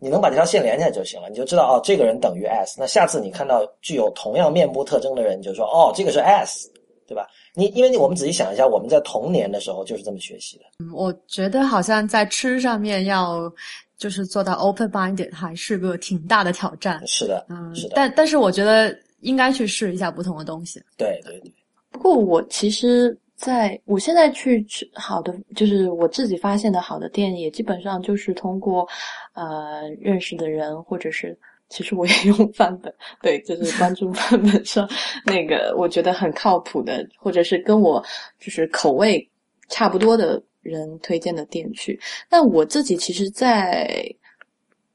[0.01, 2.75] 你能把这条线连起来就行了，你就知道哦，这个人等于 S。
[2.81, 6.69] 那下次你看到具有同样面部特征的人，你就说哦，这个是 S，
[7.07, 7.29] 对吧？
[7.57, 10.65] 你因为你我们仔细想一下，我们在童年的时候就是这么学习的。
[10.79, 13.51] 嗯，我觉得好像在吃上面要
[13.97, 17.03] 就是做到 open minded 还是个挺大的挑战。
[17.07, 17.95] 是的，嗯，是的。
[17.97, 20.83] 但但是我觉得应该去试一下不同的东西。
[20.99, 21.51] 对对对。
[21.91, 28.87] 不过我其实在我现在去吃好的，就是我自己发现的好的店，也基本上就是通过
[29.33, 31.37] 呃认识的人或者是。
[31.69, 34.89] 其实我也用范本，对，就是关注范本上
[35.25, 38.03] 那个我觉得很靠谱的，或者是跟我
[38.39, 39.29] 就是口味
[39.69, 41.99] 差不多的人推荐的店去。
[42.29, 44.09] 但我自己其实在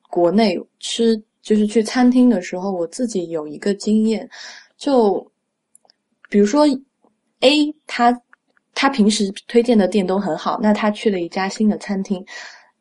[0.09, 4.29] 国内吃，就是去餐厅的时候，我自己有一个经验，
[4.77, 5.29] 就
[6.29, 6.65] 比如说
[7.41, 8.17] A 他
[8.73, 12.25] 他平时推荐的店都很好，那他去了一家新的餐厅。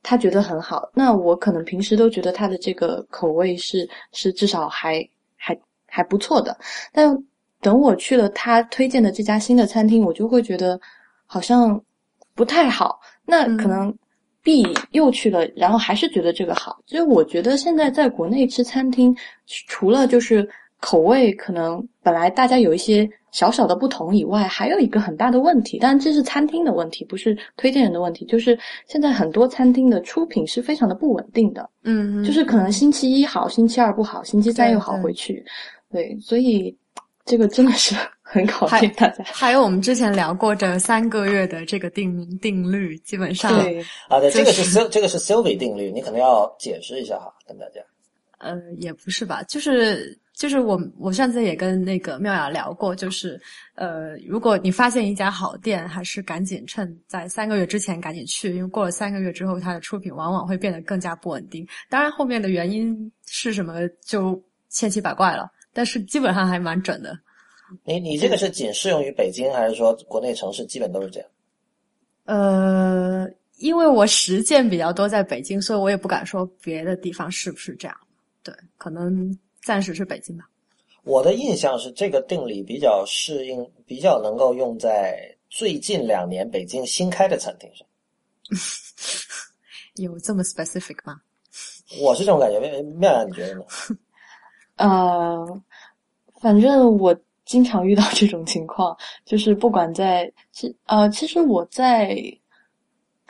[0.02, 6.56] 他觉得很好，那我可能平时都觉得他的这个口味是是至少还还还不错的，
[6.92, 7.16] 但
[7.60, 10.80] 等我去了他推荐的这家新的餐厅，我就会觉得
[11.26, 11.80] 好像
[12.34, 12.98] 不太好。
[13.26, 13.94] 那可能
[14.42, 16.80] B 又去了，然后还是觉得这个好。
[16.86, 19.14] 所以我觉得现在在国内吃餐厅，
[19.46, 20.48] 除了就是
[20.80, 23.08] 口味可能本来大家有一些。
[23.32, 28.24] 小小的不同以外，还有一个很大的问题，但这是餐厅的问题，不是推荐人的问题。
[28.24, 35.44] 就是现在很多餐厅的出品是非常的不稳定的，嗯，就是可能星期一好，星期二不好，星期三又好回去，
[35.92, 36.76] 对，所以
[37.24, 39.22] 这个真的是 很考验大家。
[39.22, 47.80] 还有我们之前聊过这三个月的这个定定律，基本上对啊，对，这个是就是 Sil 这个是 Sylvie 定律，你可能要解释一下哈，跟大家。
[48.38, 53.38] 呃，也不是吧，就是就是我我上次也跟那个妙雅聊过，就是
[53.74, 61.68] 呃，如果你发现一家好店，还是赶紧趁在三个月之前赶紧去，因为过了三个月之后，它的出品往往会变得更加不稳定。
[61.90, 67.14] 当然，后面的原因是什么就千奇百怪了，但是基本上还蛮准的。
[67.85, 71.29] 你你这个是仅适用于北京，还是说国内城市基本都是这样？
[72.24, 77.94] 呃，因为我实践比较多在北京，所以我也不敢说别的地方是不是这样。
[78.42, 80.48] 对，可能暂时是北京吧。
[81.02, 87.86] 我的印象是这个定理比较适应，比较能够用在最近两年北京新开的餐厅上。
[89.96, 91.20] 有这么 specific 吗？
[92.00, 93.64] 我是这种感觉，妙妙雅你觉得呢？
[94.76, 95.62] 呃，
[96.40, 102.16] 反正我经常遇到这种情况，就是不管在其呃，其实我在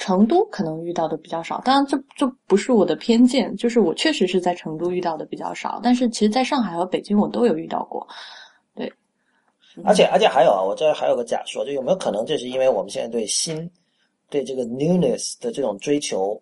[0.01, 8.09] 成都可能遇到的比较少，当然这这不是我的偏见，就是我确实是在成都遇到的比较少，但是其实在上海和北京我都有遇到过。
[8.75, 8.91] 对，
[9.85, 13.71] 而且而且还有啊，我这还有个假说，就有没有可能这是因为我们现在对新、
[14.31, 16.41] 对这个 newness 的这种追求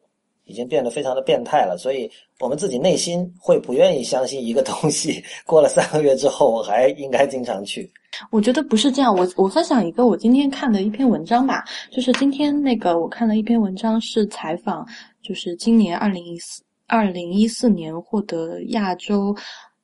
[0.49, 5.23] 已经变得非常的变态了，所以我们自己内心会不愿意相信一个东西。
[5.47, 7.89] 过了三个月之后我还应该经常去。
[8.31, 14.85] 我觉得不是这样，我我分享一个我今天看的一篇文章吧，就是今天那个我看了一篇文章，是采访，
[15.23, 19.37] 就是今年二零一四二零一四年获得亚洲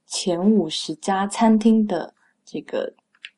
[0.06, 2.12] 前五十家餐厅的
[2.46, 2.90] 这个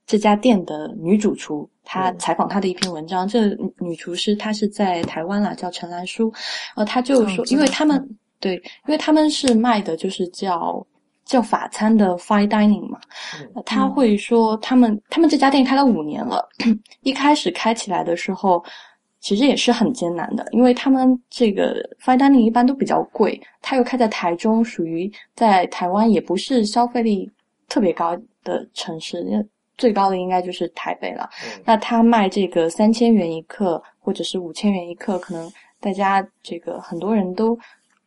[0.07, 6.31] 这家店的女主厨，她嗯采访他的一篇文章，这个女厨师她是在台湾啦，叫陈兰淑，
[6.75, 8.07] 呃，她就说，因为他们
[8.41, 10.87] 对，因为他们是卖的就是叫
[11.25, 13.01] 叫法餐的 fine dining 嘛，
[13.55, 16.47] 呃他会说他们他们这家店开了五年了，
[17.03, 18.63] 一开始开起来的时候，
[19.21, 27.29] 其实也是很艰难的，因为他们这个 fine dining 一般都比较贵，他又开在台中，属于在台湾也不是消费力
[27.69, 29.25] 特别高的城市，
[29.77, 31.29] 最高的应该就是台北了。
[31.45, 37.59] 嗯那他卖这个三千元一克或者是五千元一克，可能大家这个很多人都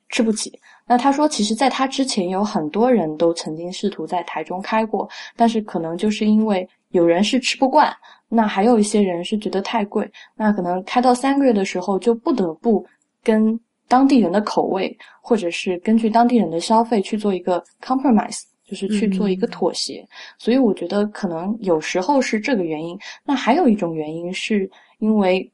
[0.10, 0.60] 吃不起。
[0.86, 7.96] 那他说，其实在他之前有很多人都曾经试图在台中开过，但是可能就是因为有人是吃不惯，
[8.28, 12.84] 那还有一些人是觉得太贵，那可能开到三个月的时候就不得不
[13.24, 20.08] 跟当地人的口味，或者是根据当地人的消费去做一个 compromise，就是去做一个妥协。
[20.38, 22.98] 所以我觉得可能有时候是这个原因。
[23.24, 25.52] 那还有一种原因是因为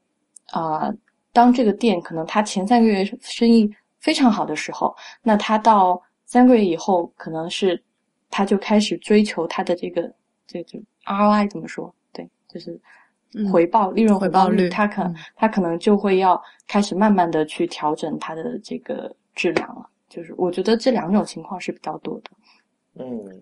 [0.52, 0.94] 啊、
[1.34, 7.82] 当这个店可能他前三个月生意非常好的时候，那他到三个月以后，可能是
[8.30, 10.14] 他就开始追求他的这个
[10.46, 11.94] 这这 ROI 怎么说？
[12.14, 12.80] 对，就是
[13.34, 19.90] 嗯回报、利润回报率他，可他可能就会要开始慢慢的去调整它的这个质量了。
[20.08, 22.30] 就是我觉得这两种情况是比较多的。
[22.98, 23.42] 嗯，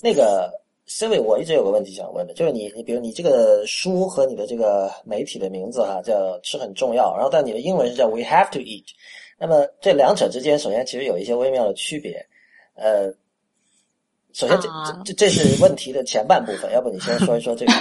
[0.00, 0.52] 那个
[0.88, 8.84] Sylvie，我一直有个问题想问的，就是你，你比如你这个书和你的这个媒体的名字哈，叫是很重要，然后但你的英文是叫 We have to eat，
[9.38, 12.26] 那么这两者之间，首先其实有一些微妙的区别，
[12.74, 13.08] 呃，
[14.32, 15.02] 首先这啊。
[15.04, 17.72] 这这这是问题的前半部分，要不你先说一说这个？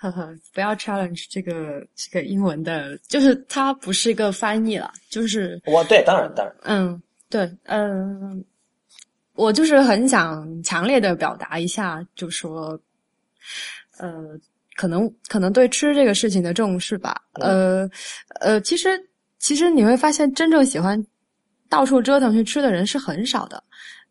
[0.00, 8.44] 呵呵，不要 challenge 这个这个英文的，就是它不是一个翻译了，就是我对，当然当然，嗯，对，嗯，
[9.38, 12.76] 我就是很想强烈的表达一下，就说，
[13.98, 14.36] 呃，
[14.74, 17.88] 可能可能对吃这个事情的重视吧，呃
[18.40, 19.00] 呃，其实
[19.38, 21.00] 其实你会发现，真正喜欢
[21.68, 23.62] 到处折腾去吃的人是很少的。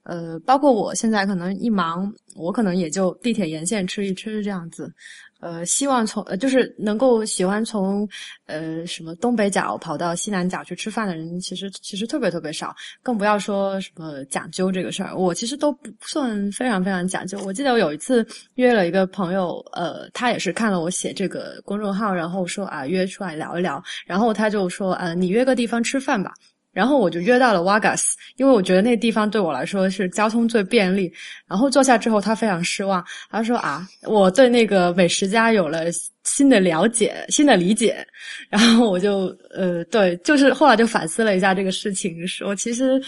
[0.03, 4.89] 呃，包括我现在可能一忙，我可能也就地铁沿线吃一吃这样子。
[5.39, 8.07] 呃，希望从呃就是能够喜欢从
[8.45, 15.15] 呃什么东北角跑到西南角去吃饭的人，其实其实特别特别少，更不要说什么讲究这个事儿。
[15.15, 17.39] 我其实都不算非常非常讲究。
[17.45, 26.33] 我记得我有一次约了一个朋友，呃，他也是看了我写这个公众号，然后说啊约出来聊一聊，然后他就说呃你约个地方吃饭吧。
[26.77, 31.11] 然后我就约到了 Wagas，因为我觉得那地方对我来说是交通最便利。
[31.47, 35.85] 然后坐下之后，他非常失望，他说啊，我对那个美食家有了
[36.23, 38.05] 新的了解、新的理解。
[38.47, 43.01] 然后我就呃，对，就是后来就反思了一下这个事情，说其实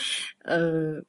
[0.45, 0.99] 呃。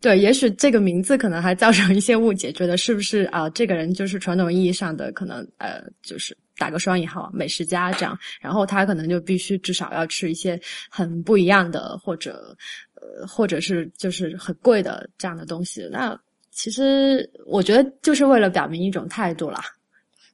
[0.00, 12.56] 对，也许这个名字可能还造成一些误解，觉得是不是啊、这个人就是传统意义上的可能呃，就是打个双引号美食家这样，然后他可能就必须至少要吃一些很不一样的，或者
[12.94, 15.86] 呃，或者是就是很贵的这样的东西。
[15.90, 16.18] 那
[16.50, 19.60] 其实我觉得就是为了表明一种态度啦，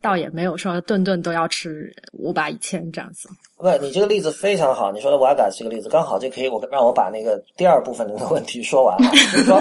[0.00, 3.28] 倒也没有说顿顿都要吃五百一千这样子。
[3.56, 9.10] 不，你这个例子非常好，你说的瓦嘎这个例子刚好就可以，我让我把那个第二部分的问题说完了。
[9.10, 9.60] 就是说，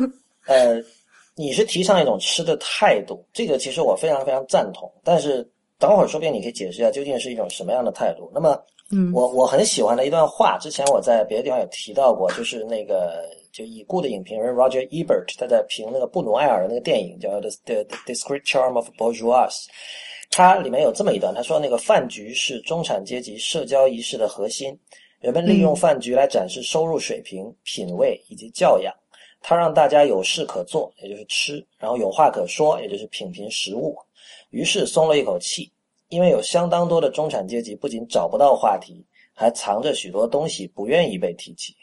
[0.46, 0.82] 呃，
[1.34, 4.90] 你是提倡一种吃的态度，这个其实我非常非常赞同。
[5.02, 5.46] 但是
[5.82, 8.30] 等会儿说不定你可以解释一下，究竟是一种什么样的态度。
[8.32, 8.56] 那么，
[8.92, 19.50] 嗯，我我很喜欢的一段话，之前我在别的地方也提到过，就是那个就已故的影评人 Roger Ebert 他在评那个布努埃尔的那个电影叫《The The Discreet Charm of Bourgeois》，
[20.30, 24.78] 它里面有这么一段，他说那个饭局是中产阶级社交仪式的核心，
[25.18, 28.94] 人们利用饭局来展示收入水平、品味以及教养。
[29.44, 33.96] 它让大家有事可做，也就是吃；然后有话可说，也就是品评食物。
[34.52, 35.68] 于是松了一口气，
[36.08, 41.74] 因为有相当多的中产阶级不仅找不到话题，还藏着许多东西不愿意被提起。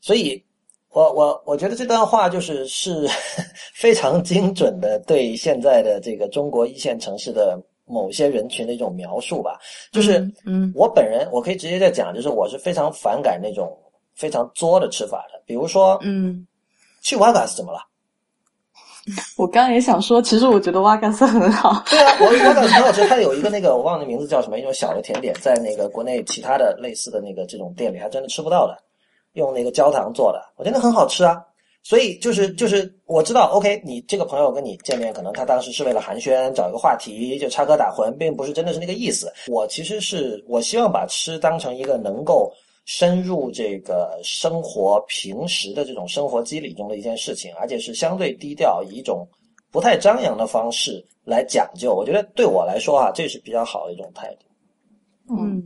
[0.00, 0.42] 所以，
[0.90, 3.06] 我我我觉得这段话就是是
[3.74, 9.58] 非常精准的对现在的这个中国一线城市的某些人群的一种描述吧。
[9.92, 13.76] 就是，嗯我本人我可以直接在讲，就是我是非常反感那种
[14.14, 16.46] 非常作的吃法的，比如说，嗯
[17.02, 17.78] 去瓦嘎斯怎么了？
[19.36, 21.82] 我刚刚也想说，其实我觉得瓦嘎斯很好。
[21.90, 28.76] 对啊，我瓦嘎斯很好吃，它有一个那个我忘了名字叫什么，一种小的甜点，在那个国内其他的类似的那个这种店里还真的吃不到的，
[29.34, 31.42] 用那个焦糖做的，我觉得很好吃啊。
[31.84, 39.32] 所以就是就是我知道，OK，你这个朋友跟你见面，可能他当时是为了寒暄，找一个话题，就插科打诨，并不是真的是那个意思。
[39.46, 42.52] 我其实是我希望把吃当成一个能够
[42.90, 49.28] 深入这个生活平时的这种生活机理中的一件事情，而且是相对低调，以一种
[49.70, 51.94] 不太张扬的方式来讲究。
[51.94, 54.46] 我觉得对我来说啊，这是比较好的一种态度。
[55.38, 55.62] 嗯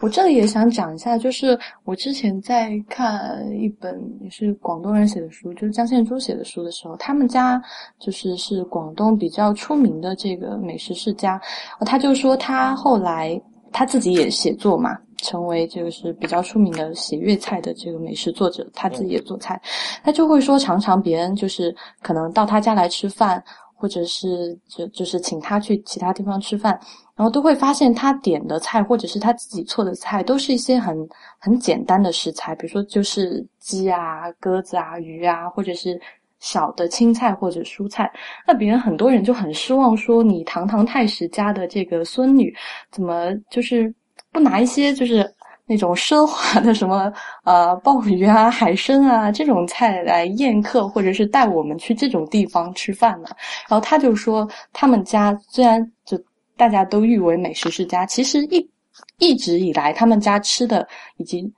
[0.00, 7.62] 我这里也想讲一下，就是我之前在看一本也是广东人写的书，就是江献珠写的书的时候，他们家
[8.00, 11.38] 就是是广东比较出名的这个美食世家，
[11.80, 13.38] 他就说他后来
[13.70, 19.60] 他自己也写作嘛，成为这个是比较出名的写粤菜的这个美食作者，他自己也做菜，
[20.04, 23.42] 他就会说，常常别人就是可能到他家来吃饭，
[23.74, 26.78] 或者是就就是请他去其他地方吃饭。
[27.16, 31.08] 然后都会发现他点的菜，或者是他自己做的菜，都是一些很
[31.38, 35.96] 很简单的食材，比如说就是鸡啊、鸽子啊、鱼啊，或者是
[36.40, 38.12] 小的青菜或者蔬菜。
[38.44, 42.52] 那别人很多人就很失望，说你堂堂太史家的这个孙女，
[42.90, 43.94] 怎么就是
[44.34, 47.10] 不拿一些就是那种奢华的什么
[47.44, 53.28] 呃鲍鱼啊、海参啊这种菜来宴客，或者是带我们去这种地方吃饭呢？
[53.68, 56.22] 然后他就说，他们家虽然就。
[56.56, 58.70] 大家都誉为美食世家，其实一
[59.18, 61.52] 一直以来，他们家吃的以及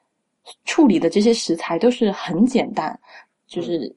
[0.64, 2.99] 处理的这些食材都是很简单，
[3.47, 3.95] 就是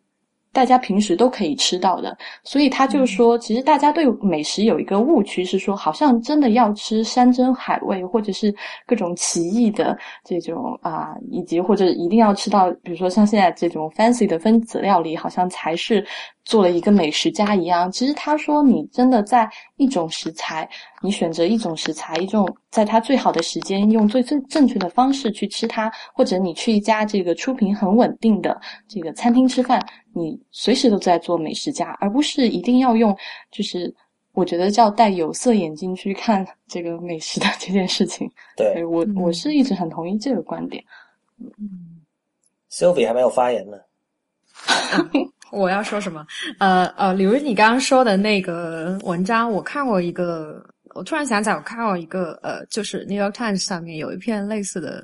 [0.51, 2.17] 大家平时都可以吃到的。
[2.43, 8.53] 所以他就说，其实大家对美食有一个误区，是说好像真的要吃山珍海味，或者是
[8.85, 16.05] 各种奇异的这种啊，以及或者一定要吃到，比如说像现在这种 fancy 的分子料理，好像才是
[16.49, 17.91] 做了一个美食家一样。
[17.91, 19.47] 其实他说，你真的在
[19.77, 20.67] 一种食材。
[20.99, 29.79] 你选择一种食材，一种在它最好的时间，用最最正确的方式去吃它，或者你去一家这个出品很稳定的这个餐厅吃饭，
[30.11, 33.15] 你随时都在做美食家，而不是一定要用，
[33.51, 33.93] 就是
[34.33, 38.27] 我觉得叫戴有色眼镜去看 这个美食的这件事情。
[38.57, 40.83] 对我，我是一直很同意这个观点。
[41.37, 42.01] 嗯
[42.71, 43.77] Sylvie 还没有发言呢。
[45.51, 46.25] 我要说什么？
[46.59, 50.63] 呃呃，比如你刚刚说的那个文章，我看过一个。
[50.95, 55.03] 我突然想起来，我看过一个呃，就是《New York Times》上面有一篇类似的，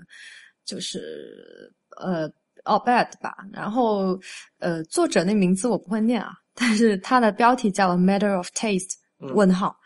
[0.66, 2.28] 就是呃
[2.64, 3.36] o b e d 吧。
[3.54, 4.20] 然后
[4.58, 8.94] 呃，作者那名字我不会念啊，但是它的标题叫《Matter of Taste》
[9.34, 9.78] 问号。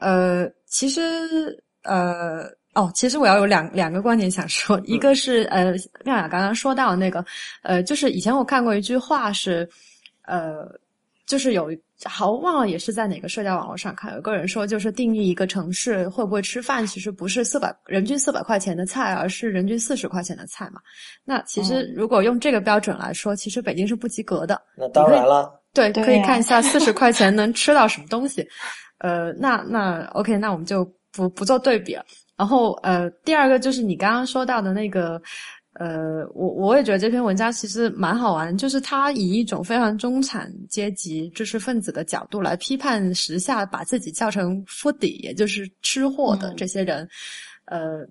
[0.00, 1.00] 呃，其实
[1.82, 2.44] 呃
[2.74, 5.72] 哦，其实我要有两两个观点想说，一个是呃
[6.04, 7.24] 妙雅刚刚说到那个
[7.62, 9.68] 呃，就是以前我看过一句话是
[10.28, 10.68] 呃，
[11.26, 11.74] 就是有。
[12.04, 20.80] 好，忘了也是在哪个社交网络上看，有个人说，就是定义一个城市会不会吃饭，其实不是四百人均四百块钱的菜，而是人均四十块钱的菜嘛。
[21.24, 24.62] 那其实如果用这个标准来说，其实北京是不及格的。
[24.76, 28.46] 那当然了，对，可以看一下四十块钱 能吃到什么东西。
[28.98, 32.04] 呃，那那 OK，那我们就不不做对比了。
[32.36, 35.20] 然后呃，第二个就是你刚刚说到的那个。
[35.78, 47.08] 呃，我我也觉得这篇文章其实蛮好玩，就是他以一种非常中产阶级知识分子的角度来批判时下把自己叫成 foodie，也就是吃货的这些人。
[47.66, 48.04] 呃，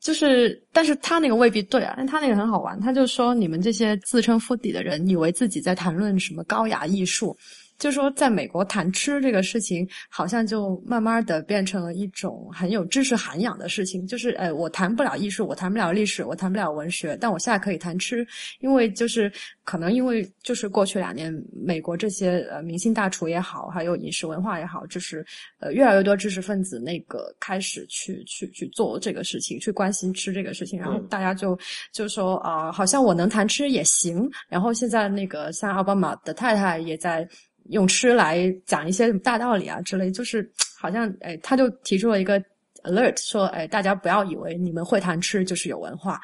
[0.00, 7.36] 就是，但是他那个未必对啊，但他那个很好玩，他就说你们这些自称腹底的人，以为自己在谈论什么高雅艺术。
[7.78, 14.06] 就说在美国谈吃这个事情，好像就慢慢的变成了一种很有知识涵养的事情。
[14.06, 18.24] 就是，呃，我谈不了艺术，我谈不了历史，我谈不了文学，但我现在可以谈吃，
[18.60, 19.32] 因为就是
[19.64, 25.26] 可能因为就是过去两年，美国这些呃明星大厨也好，还有饮食文化也好，就是
[25.58, 31.58] 呃越来越多知识分子那个开始去去去做这个事情，去关心吃这个事情，然后大家就
[31.92, 34.30] 就说啊，好像我能谈吃也行。
[34.48, 37.28] 然后现在那个像奥巴马的太太也在。
[37.70, 42.42] 用吃来讲一些大道理啊之类，就是 好像哎，他就提出了一个
[42.82, 46.20] alert，说哎，大家不要以为你们会谈吃就是有文化，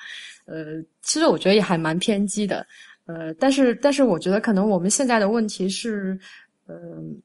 [0.47, 2.67] 呃，其实我觉得也还蛮偏激的，
[3.07, 6.19] 呃，但是但是我觉得可能我们现在的问题是，
[6.67, 7.17] 嗯，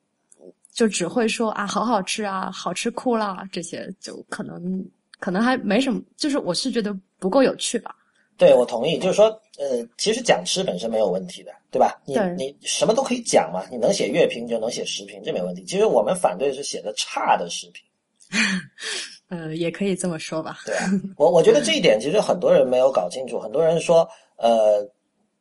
[0.71, 4.85] 就只会说啊，好好吃啊，好吃哭了这些，就可能
[5.19, 7.95] 可能还没什么，就是我是觉得不够有趣吧。
[8.37, 9.25] 对，我同意，就是说，
[9.57, 11.99] 呃，其实讲吃本身没有问题的，对吧？
[12.05, 15.65] 你你什么都可以讲嘛，你能写乐评就能写时评，这没问题。
[15.65, 17.83] 其实我们反对是写的差的时评，
[19.27, 20.59] 呃，也可以这么说吧。
[20.67, 24.07] 对啊，我我觉得这一点其实很多人没有搞清楚，很多人说，
[24.37, 24.87] 呃，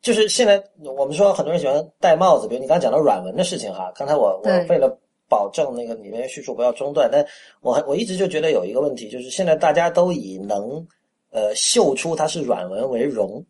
[0.00, 7.22] 就是现在我们说很多人喜欢戴帽子，比如你刚才讲到软文的事情哈，刚才我我为了保证那个里面叙述不要中断，但
[7.60, 10.82] 我我一直就觉得有一个问题，就是现在大家都以能。
[11.34, 13.42] 呃，秀出它是软文为荣，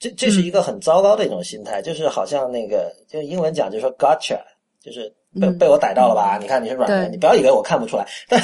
[0.00, 4.40] 这这是一个很糟糕的一种心态，就是好像那个，就英文讲就是说 gotcha，
[4.82, 6.38] 就是被被我逮到了吧？
[6.40, 8.06] 你看你是软文，你不要以为我看不出来。
[8.26, 8.42] 但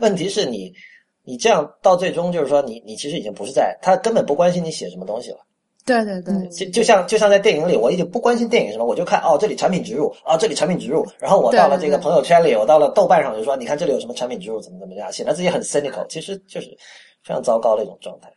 [0.00, 0.74] 问题是你，
[1.22, 5.38] 你这样到最终就是说，你你其实已经不是在，他根本不关心你写什么东西了。
[5.84, 16.76] 对对对，就就像就像在电影里，我已经不关心电影什么，我就看哦，这里产品植入，哦，这里产品植入，然后我到了这个朋友圈里，我到了豆瓣上就说，你看这里有什么产品植入，怎么怎么样，显得自己很 cynical，其实就是。
[17.22, 18.32] 非常糟糕的一种状态。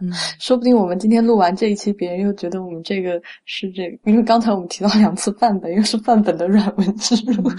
[0.00, 7.50] 嗯，说不定我们今天录完这一期，别人又觉得我们这个是这个，因为刚才我们提到两次范本，又是范本的软文植入。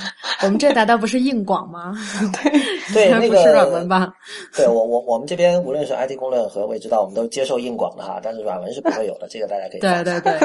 [0.44, 1.94] 我们这难道不是硬广吗？
[2.94, 4.14] 对对，那个是软文吧？
[4.56, 9.80] 对我我我们这边无论是 IT 公论和未知道，我们都接受硬广的哈，但是软文是不会有的，这个大家可以。
[9.80, 10.38] 对对对，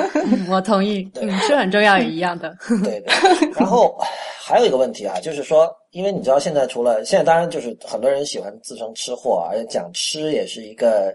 [0.50, 2.56] 我同意，嗯，是很重要也一样的。
[2.82, 3.12] 对对，
[3.54, 3.96] 然后
[4.44, 5.70] 还有一个问题啊，就是说。
[5.92, 11.14] 因为你知道，现在除了现在，当然就是很多人喜欢自称吃货，而且讲吃也是一个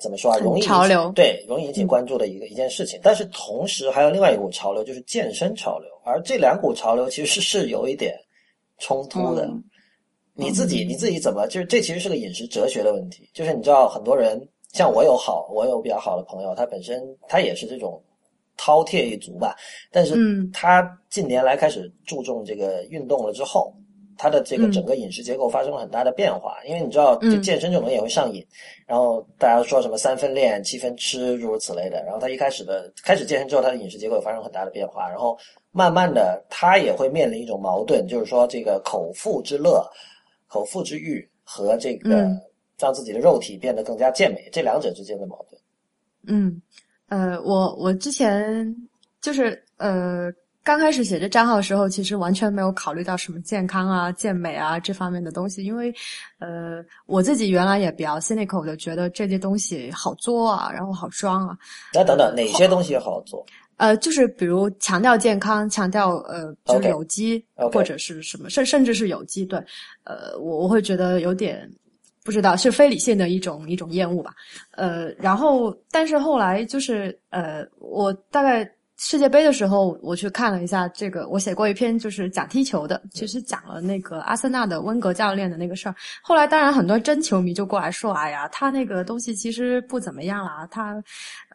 [0.00, 2.98] 怎么说啊，容易潮流对，容易引起关注的一个一件事情。
[3.02, 8.18] 但是同时还有另外一股潮流，就是健身潮流，而这两股潮流其实是有一点
[8.78, 9.48] 冲突的。
[10.34, 13.28] 你自己你自己怎么就是这其实是个饮食哲学的问题。
[13.34, 14.40] 就是你知道，很多人
[14.72, 18.02] 像我有好，我有比较好的朋友，他本身他也是这种。
[18.58, 19.56] 饕餮一族吧，
[19.90, 20.14] 但是
[20.52, 23.74] 他近年来开始注重这个运动了之后。
[24.20, 28.46] 他的这个整个饮食结构发生了很大的变化，因为你知道，就健身这种也会上瘾，
[28.86, 35.38] 然后大家说什么三分练七分吃诸如此类的，然后他一开始的开始健身之后，他的饮食结构也发生很大的变化，然后
[35.72, 39.82] 慢慢的他也会面临一种矛盾，就是说这个口腹之乐、
[40.48, 42.30] 口腹之欲和这个
[42.78, 45.58] 让自己的肉体变得更加健美这两者之间的矛盾。
[46.26, 46.60] 嗯，
[47.08, 48.76] 呃，我我之前
[49.22, 50.30] 就是呃。
[50.70, 55.92] 刚开始写这账号的时候，其实完全没有考虑到什么健康啊、健美啊这方面的东西，因为，
[56.38, 61.58] 呃，我自己原来也比较 cynical 的，觉得这些东西好做啊，然后好装啊。
[61.92, 63.44] 那等等，哪些东西好做？
[63.78, 69.58] 呃，就是比如强调健康，强调呃，就是有机或者是什么，甚甚至是有机，对，
[70.04, 71.68] 呃，我我会觉得有点
[72.22, 74.32] 不知道是非理性的一种一种厌恶吧。
[74.76, 78.70] 呃，然后但是后来就是呃，我大概。
[79.02, 85.94] 世界杯的时候，我去看了一下这个，我写过一篇就是讲踢球的，其实讲了那个阿森纳的温格教练的那个事儿。
[86.20, 91.02] 后来，当然很多真球迷就过来说：“哎呀，他那个东西其实不怎么样啦，他，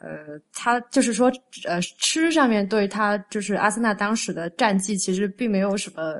[0.01, 1.31] 呃，他就是说，
[1.65, 6.15] 呃，吃上面对他就是阿森纳当时的战绩其实并没有什么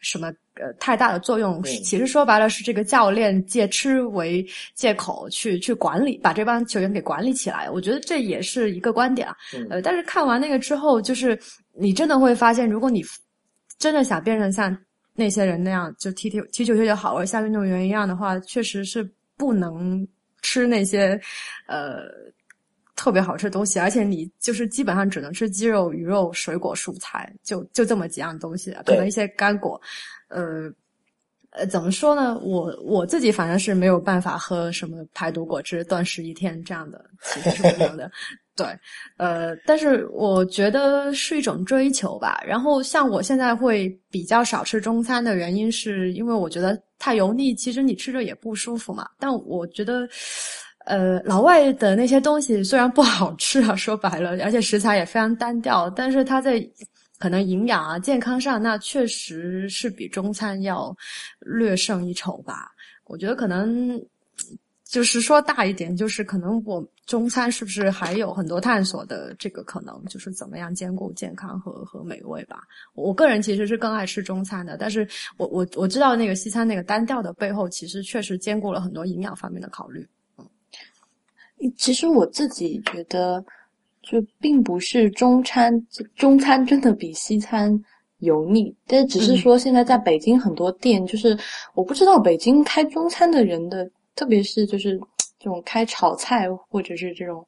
[0.00, 7.70] 什么。”呃，太大的作用，其实说白了是这个教练借吃为借口去去管理，把这帮球员给管理起来。
[7.70, 9.36] 我觉得这也是一个观点啊。
[9.70, 11.38] 呃，但是看完那个之后，就是
[11.72, 13.04] 你真的会发现，如果你
[13.78, 14.76] 真的想变成像
[15.14, 20.06] 那些人那样，就踢踢踢球踢得好，或者像运动员一样的话，确实是不能
[20.42, 21.20] 吃那些
[21.66, 22.04] 呃
[22.96, 29.80] 特别好吃的东西，而且你就是基本上只能吃鸡肉、鱼肉、水果、蔬菜，就就这么几样东西，可能一些干果。
[30.28, 30.70] 呃，
[31.50, 32.38] 呃，怎么说呢？
[32.38, 38.10] 我我自己反正是没有办法喝什么排毒果汁、断食一天这样的，其实是没有的。
[38.56, 38.66] 对，
[39.16, 42.42] 呃，但是我觉得是一种追求吧。
[42.46, 49.08] 然后像我现在会比较少吃中餐的原因，是因为我觉得太油腻，其实你吃着也不舒服嘛。
[49.18, 50.08] 但我觉得。
[50.84, 56.66] 呃，老外的那些东西虽然不好吃啊，说白了，而且食材也非常单调，但是它在
[57.18, 60.96] 可能营养啊、健康上，那确实是比中餐要
[61.40, 62.70] 略胜一筹吧。
[63.04, 64.00] 我觉得可能
[64.84, 72.62] 就是说大一点，就是可能我中餐是不是还有很多探索的这个可能，就是怎么样兼顾健康和和美味吧。
[72.94, 80.06] 我个人其实是更爱吃中餐的，但是我我我知道那个西餐那个单调的背后，其实确实兼顾了很多营养方面的考虑。
[80.38, 80.46] 嗯
[81.76, 83.44] 其实我自己觉得，
[84.02, 85.72] 就并不是中餐，
[86.16, 87.78] 中餐真的比西餐
[88.18, 91.36] 油腻，但是只是说现在在北京很多店，就是
[91.74, 94.98] 我不知道北京开中餐的人的，特别是就是
[95.38, 97.46] 这种开炒菜或者是这种。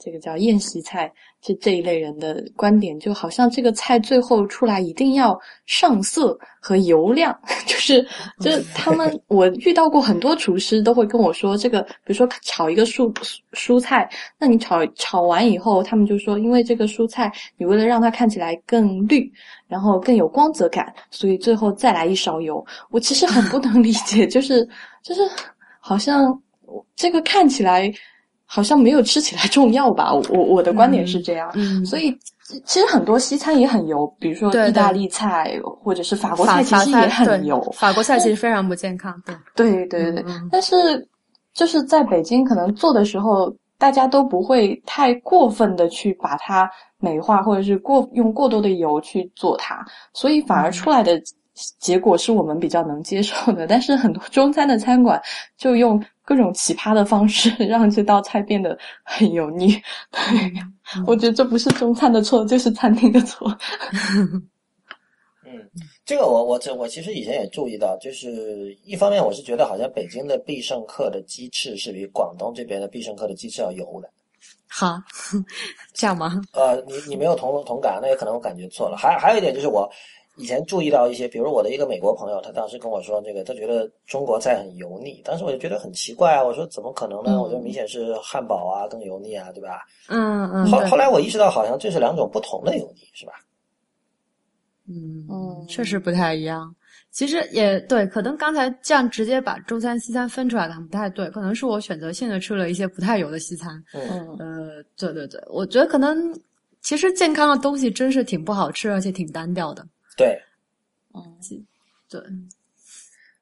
[0.00, 8.02] 这个叫宴席菜，这这一类人的观点，就好像这个菜最后出来一定要上色和油亮， 就是
[8.40, 13.14] 就是他们，我遇到过很多厨师都会跟我说，这个比如说炒一个蔬
[13.52, 19.30] 蔬菜，那你炒炒完以后，他们就说，因为这个蔬菜你为了让它看起来更绿，
[19.68, 22.64] 然后更有光泽感，所以最后再来一勺油。
[22.90, 24.66] 我其实很不能理解，就是
[25.02, 25.20] 就是
[25.78, 26.42] 好像
[26.96, 27.92] 这个看起来。
[28.52, 30.12] 好像没有吃起来重要吧？
[30.12, 31.48] 我我的观点是这样，
[31.86, 32.10] 所以
[32.64, 37.60] 其实很多西餐也很油，比如说意大利菜或者是法国菜，其实也很油。
[37.72, 39.14] 法国菜其实非常不健康，
[39.54, 40.24] 对对对对对。
[40.50, 41.08] 但是
[41.54, 51.22] 就是在北京，可能做的时候大家都不会太过分的去把它美化，或者是过用过多的油去做它，所以反而出来的
[51.78, 53.66] 结果是我们比较能接受的。
[53.66, 55.20] 但是很多中餐的餐馆
[55.56, 56.02] 就用。
[56.22, 59.72] 各种奇葩的方式 让这道菜变得很油腻，
[60.12, 60.22] 对，
[61.04, 63.52] 我觉得这不是中餐的错，就是餐厅的错。
[65.44, 65.68] 嗯，
[66.04, 74.08] 这个我我这我其实以前也注意到，就是一方面我是觉得好像北京的必胜客的鸡翅是比广东这边的必胜客的鸡翅要油的。
[74.68, 75.02] 好，
[75.92, 76.40] 这样吗？
[76.52, 78.96] 呃，你你没有同同感，那也可能我感觉错了。
[78.96, 79.90] 还还有一点就是我。
[80.40, 85.20] 以前注意到一些，比如我的一个美国朋友，他当时跟我说，这个他觉得中国菜很油腻。
[85.24, 87.40] 当时我就觉得很奇怪啊，我说怎么可能呢？
[87.40, 89.82] 我觉得明显是汉堡啊更油腻啊，对吧？
[90.08, 90.66] 嗯嗯。
[90.66, 93.32] 后后来我意识到，好像这是两种不同的油腻，是吧？
[94.88, 96.74] 嗯嗯，确实不太一样。
[97.12, 103.82] 其实也对，可能刚才这样直接把中餐西餐分出来的不太对，可能是我选择性的吃了一些不太油的西餐。
[103.92, 106.32] 嗯呃，对对对，我觉得可能
[106.82, 109.84] 其实健康的东西真是挺不好吃，而且挺单调的。
[110.20, 110.38] 对，
[111.14, 111.38] 嗯，
[112.10, 112.20] 对，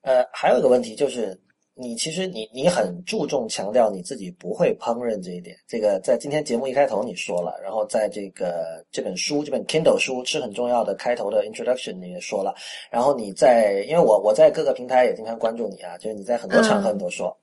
[0.02, 1.36] 呃，还有一个问题就是，
[1.74, 12.54] 你其实你你很注重强调你自己不会烹饪这一点，这个在今天节目一开头你说了，然后在这个这本书这本 Kindle 书吃很重要的开头的 Introduction 你也说了，
[12.92, 17.36] 然后你在因为我我在各个平台也经常关注你啊，就是你在很多场合你都说，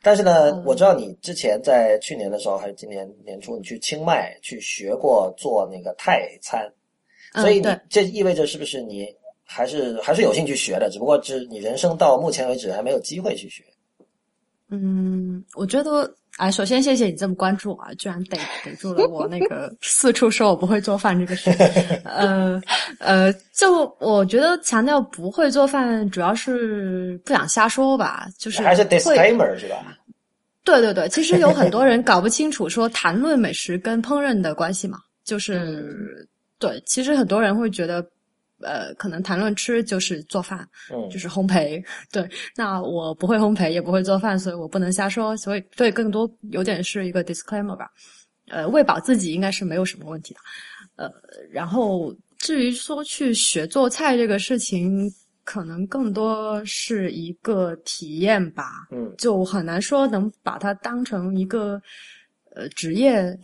[0.00, 6.72] 但是呢，我知道你之前在去年的时候还是今年年初你去清迈去学过做那个泰餐。
[7.34, 9.06] 所以你这意味着是不是你
[9.44, 10.90] 还是还是有兴趣学的？
[10.90, 13.64] 只不过是你人生到目前为止还没有机会去学。
[14.70, 21.50] 嗯，我觉得啊，首先谢谢你这么关注啊，居然逮逮住了我那个 四处说我不会做饭这个事。
[22.04, 22.58] 呃
[22.98, 29.98] 呃，就我觉得强调不会做饭，主要是不想瞎说吧，就是还是 disclaimer 是吧？
[30.64, 36.26] 对对对，其实有很多人搞不清楚说谈论美食跟烹饪的关系嘛，就是。
[36.62, 37.96] 对，其实很多人会觉得，
[38.60, 41.84] 呃，可能谈论吃就是做饭，嗯，就是烘焙。
[42.12, 45.36] 对，那我不会烘焙，也不会做饭，所以我不能瞎说。
[45.36, 47.90] 所以，对，更多有点是一个 disclaimer 吧。
[48.46, 50.40] 呃，喂饱自己应该是没有什么问题的。
[50.94, 51.12] 呃，
[51.50, 58.86] 然后至于说去学做菜这个事情，可能更多是一个体验吧。
[58.92, 61.82] 嗯，就很难说能把它当成一个
[62.54, 63.36] 呃职业。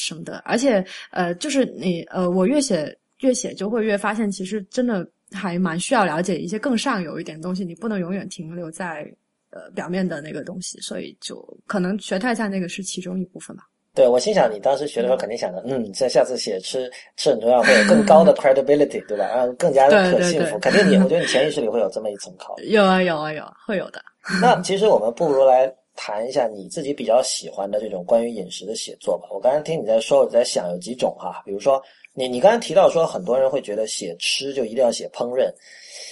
[0.00, 7.64] 什么的，而且呃，就是你呃，我越写越写，就会越发现，其实真的还蛮需要了解一些更上游一点东西。
[7.64, 9.06] 你不能永远停留在
[9.50, 11.36] 呃表面的那个东西，所以就
[11.66, 13.64] 可能学泰菜那个是其中一部分吧。
[13.94, 19.26] 对，我心想你当时学的时候肯定想着，嗯，在下次写吃吃很重要，会有更高的 credibility，对吧？
[19.26, 22.68] 然后更加的可信服，肯定你，我觉得你潜意识里会有这么一层 考虑。
[22.68, 24.00] 有啊，有啊，有，会有的。
[24.40, 25.70] 那其实我们不如来。
[26.02, 29.28] 谈一下你自己比较喜欢的这种关于饮食的写作吧。
[29.30, 31.78] 我刚才听你在说，我在想有几种哈，比如说
[32.14, 35.52] 你你刚才提到说很多人会觉得写吃就一定要写烹饪，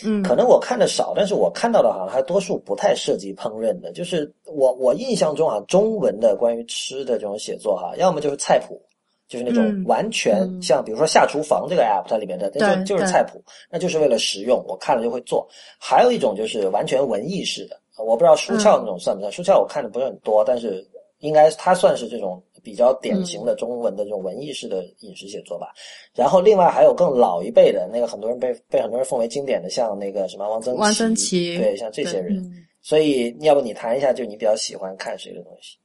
[0.05, 3.91] 嗯，可能我看的少，但是我看到的好像还多数不太涉及烹饪的。
[3.91, 8.79] 就是我我印象中啊，中文的关于吃的这种写作哈，要么就是菜谱，
[9.27, 15.49] 就是那种完全像比如说下厨房这个 app 它里面的，那就就是菜谱，那就是为了实用，我看了就会做。
[15.81, 17.81] 还有一种就是完全文艺式的。
[17.99, 19.31] 我不知道书翘那种算不算？
[19.33, 20.87] 书翘我看的不是很多，但是
[21.19, 25.69] 应该它算是这种比较典型的中文的这种文艺式的饮食写作吧。
[26.15, 32.37] 然后另外还有更老一辈的那个，很多人被被很多人奉为经典的，像那个什么王曾王曾祺，对，像这些人。
[32.37, 35.77] 嗯所以要不你谈一下，就你比较喜欢看谁的东西？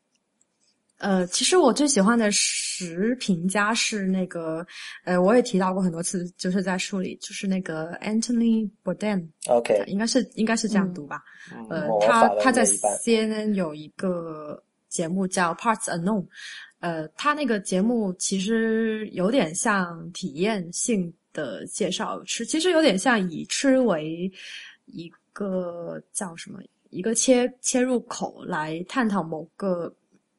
[1.04, 4.66] 呃，其实我最喜欢的食评家是那个，
[5.04, 11.22] 呃，我也提到过很多次，就是在书里，就是那个 Anthony Bourdain，OK，应该是应该是这样读吧？
[11.70, 16.26] 呃，他他在 CNN 有一个节目叫 Parts Unknown，
[16.80, 24.32] 呃，他那个节目其实有点像体验性的介绍吃，其实有点像以吃为
[24.86, 29.94] 一个叫什么一个切切入口来探讨某个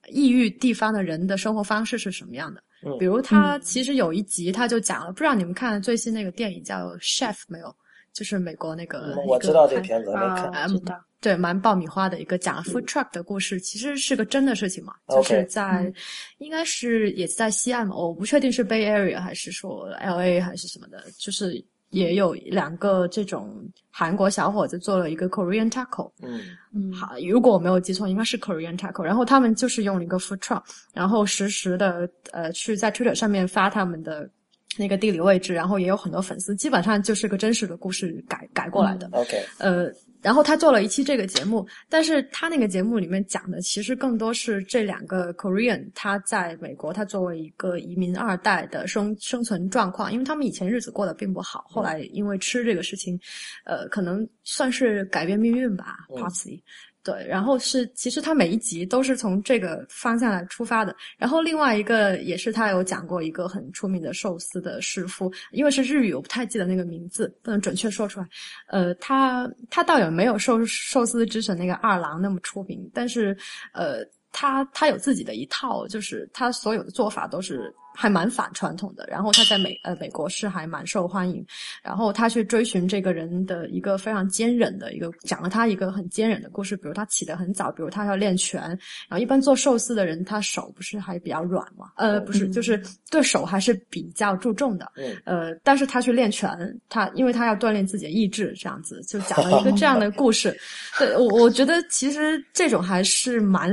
[0.09, 2.61] 异域地方的人的生活方式是什么样的。
[2.87, 7.75] 嗯比如他其实有一集他就讲了，不知道你们看最新那个电影叫《Chef》没有？
[8.13, 10.51] 就是美国那个嗯，我知道这片子，没看。
[10.51, 11.03] 啊，知道。
[11.19, 15.91] 对，蛮爆米花的一个讲 food truck 的故事，其实是个真的事情嘛，就是在
[16.37, 21.65] 应该是也在西岸嘛，我不确定是 Bay Area 还是说 L A 还是什么的，就是
[21.95, 23.55] 也有两个这种
[23.91, 26.41] 韩国小伙子做了一个 Korean taco，嗯。
[26.75, 29.03] 嗯，好，如果我没有记错，应该是 Korean taco。
[29.03, 34.29] 然后他们就是用了一个 food truck，然后实时的呃去在 Twitter 上面发他们的
[34.77, 39.09] 那个地理位置，然后也有很多粉丝，基本上就是个真实的故事改改过来的。
[39.13, 39.89] ，OK，呃，
[40.25, 53.21] 然后他做了一期这个节目，但是他那个节目里面讲的其实更多是这两个 Korean 他在美国，他作为一个移民二代的生生存状况，因为他们以前日子过得并不好，后来因为吃这个事情，
[53.67, 56.59] 呃，可能算是改变命运吧嗯，partly。
[57.05, 60.97] 对，然后是其实他每一集都是从这个方向来出发的。
[61.19, 68.27] 然后另外一个也是他有讲过一个很出名的寿司的师傅，因为是日语，我不太记得那个名字，不能准确说出来。
[68.69, 73.37] 呃，他他倒也没有寿寿司之神那个二郎那么出名，但是
[73.75, 73.99] 呃，
[74.33, 79.07] 他他有自己的一套，就是他所有的做法都是还蛮反传统的。
[79.09, 81.45] 然后他在美呃美国是还蛮受欢迎，
[81.83, 88.61] 然后他去追寻这个人的一个非常坚韧的一个，讲了他一个很坚韧的故事，比如他起得很早，比如他要练拳，
[89.09, 91.91] 然后一般做寿司的人他手不是还比较软嘛？
[91.97, 94.91] 呃，不是，就是对手还是比较注重的。
[94.97, 96.51] 嗯呃，但是他去练拳，
[96.89, 100.57] 他因为他要锻炼自己的意志，这样子就讲了一个这样的故事。
[100.99, 103.73] 对我，我觉得其实这种还是蛮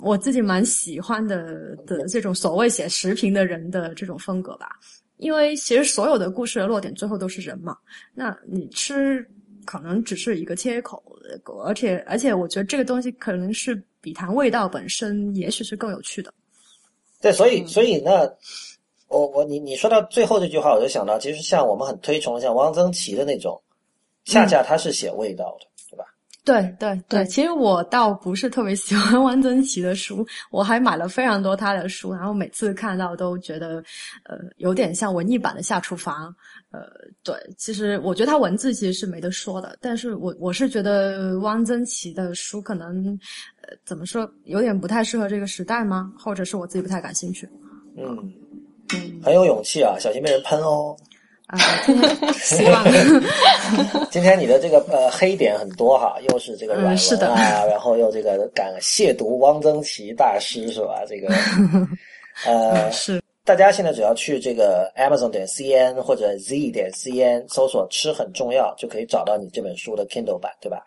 [0.00, 4.78] 我自己蛮喜欢的的这种所谓写时评的人的这种风格吧。
[5.18, 7.76] 因为其实所有的故事的落点最后都是人嘛，
[8.12, 9.24] 那你吃
[9.64, 11.00] 可能只是一个切口，
[11.64, 16.34] 而且而且我觉得这个东西可能是比谈味道本身，也许是更有趣的。
[17.20, 18.28] 对，所以嗯所以那
[19.06, 23.62] 我我你你说到最后这句话，我就想到，其实像我们很推崇像汪曾祺的那种，
[24.24, 25.66] 恰恰他是写味道的？
[26.44, 33.76] 对对对，其实我倒不是特别喜欢汪曾祺的书，我还买了非常多他的书，然后每次看到都觉得，
[34.24, 36.34] 呃，有点像文艺版的下厨房。
[36.72, 36.80] 呃，
[37.22, 43.06] 对，其实我觉得他文字其实是没得说的，但是我我是觉得汪曾祺的书可能，
[43.62, 46.12] 呃，怎么说，有点不太适合这个时代吗？
[46.18, 47.48] 或者是我自己不太感兴趣
[47.96, 48.16] 嗯，
[48.94, 50.96] 嗯很有勇气啊，小心被人喷哦。
[51.52, 52.82] 啊、今天希望
[54.10, 57.28] 今天你的这个呃黑点很多哈，又是这个软文啊，嗯是的
[57.68, 61.04] 然后又这个感亵渎汪曾祺大师是吧？
[61.06, 61.28] 这个
[62.46, 70.82] 呃，是大家现在只要去这个 Amazon 点 cn 或者 Z 点 cn 搜索“吃很重要”，就可以找到你这本书的 Kindle 版，对吧？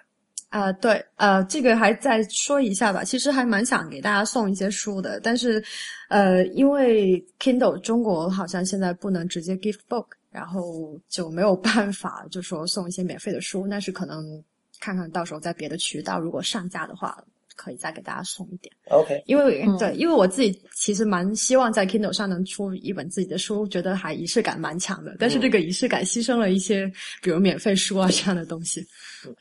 [0.50, 3.04] 啊、对，呃，这个还再说一下吧。
[3.04, 5.62] 其实还蛮想给大家送一些书的，但是，
[6.08, 10.06] 呃，因为 Kindle 中国好像现在不能直接 gift book，
[10.36, 13.66] 然后就没有办法就说送一些免费的书。
[13.70, 14.44] 但是可能
[14.82, 17.18] 看看到时候在别的渠道如果上架的话，
[17.56, 18.70] 可以再给大家送一点。
[18.90, 25.16] OK，因为、嗯对，因为我自己其实蛮希望在 Kindle 上能出一本自己的书，觉得还仪式感蛮强的。
[25.18, 26.86] 但是这个仪式感牺牲了一些，
[27.24, 28.86] 比如免费书啊这样的东西。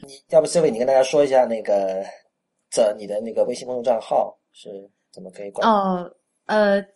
[0.07, 2.05] 你要不 Sylvie 你跟大家说一下那个
[2.70, 4.68] 这你的那个微信公众账号是
[5.12, 5.68] 怎么可以关注？
[5.68, 5.74] 哦，
[6.05, 6.16] 呃，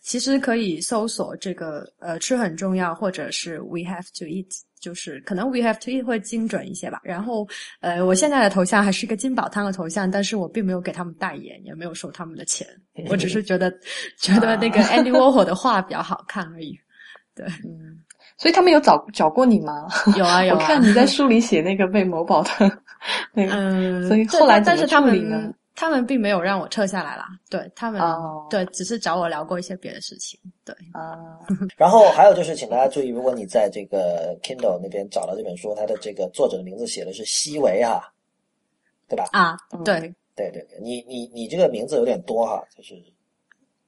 [0.02, 4.46] 其实可以搜索这个呃吃很重要，或者是 We have to eat，
[4.80, 7.00] 就是可能 We have to eat 会精准一些吧。
[7.02, 7.48] 然后
[7.80, 12.66] 呃，我现在的头像还是一个金宝汤的头像，但是我并没有给他们代言，也没有收他们的钱，
[13.08, 13.72] 我只是觉得
[14.18, 16.78] 觉得那个 Andy Warhol 的画比较好看而已。
[17.34, 18.02] 对嗯，
[18.36, 19.86] 所以他们有找找过你吗？
[20.16, 22.50] 有啊 有啊，我看你在书里写那个被某宝的
[23.32, 28.44] 那个，嗯，所以后来但是他们他们并没有让我撤下来啦，对他们、哦。
[28.50, 30.74] 对只是找我聊过一些别的事情，对。
[30.92, 31.38] 啊，
[31.78, 38.12] 然后还有就是，请大家注意，如果你在这个 Kindle 那边找到这本书，它的这个作者的名字写的是西维哈，
[39.06, 39.26] 对吧？
[39.30, 39.84] 啊，嗯。
[39.84, 40.00] 对，
[40.34, 43.00] 对对对，你你你这个名字有点多哈，就是。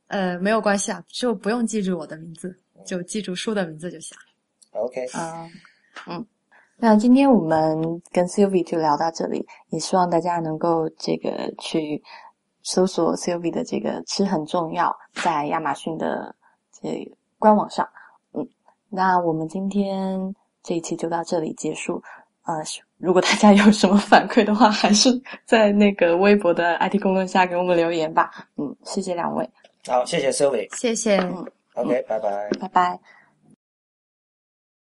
[0.06, 4.16] 呃，没有关系啊，就不用记住我的名字，就记住书的名字就行。
[4.70, 5.50] OK，嗯
[6.06, 6.26] 嗯，
[6.82, 12.02] 那今天我们跟 Sylvie 就聊到这里，也希望大家能够这个去
[12.62, 16.34] 搜索 Sylvie 的这个“吃很重要”在亚马逊的
[16.80, 17.06] 这
[17.38, 17.86] 官网上。
[18.32, 18.48] 嗯，
[18.88, 22.02] 那我们今天这一期就到这里结束。
[22.46, 22.54] 呃，
[22.96, 25.10] 如果大家有什么反馈的话，还是
[25.44, 28.30] 在那个微博的 IT 公论下给我们留言吧。
[28.56, 29.48] 嗯，谢谢两位，
[29.86, 30.74] 好，谢谢 Sylvie。
[30.74, 31.18] 谢谢。
[31.74, 32.48] OK，拜拜。
[32.58, 33.19] 拜拜。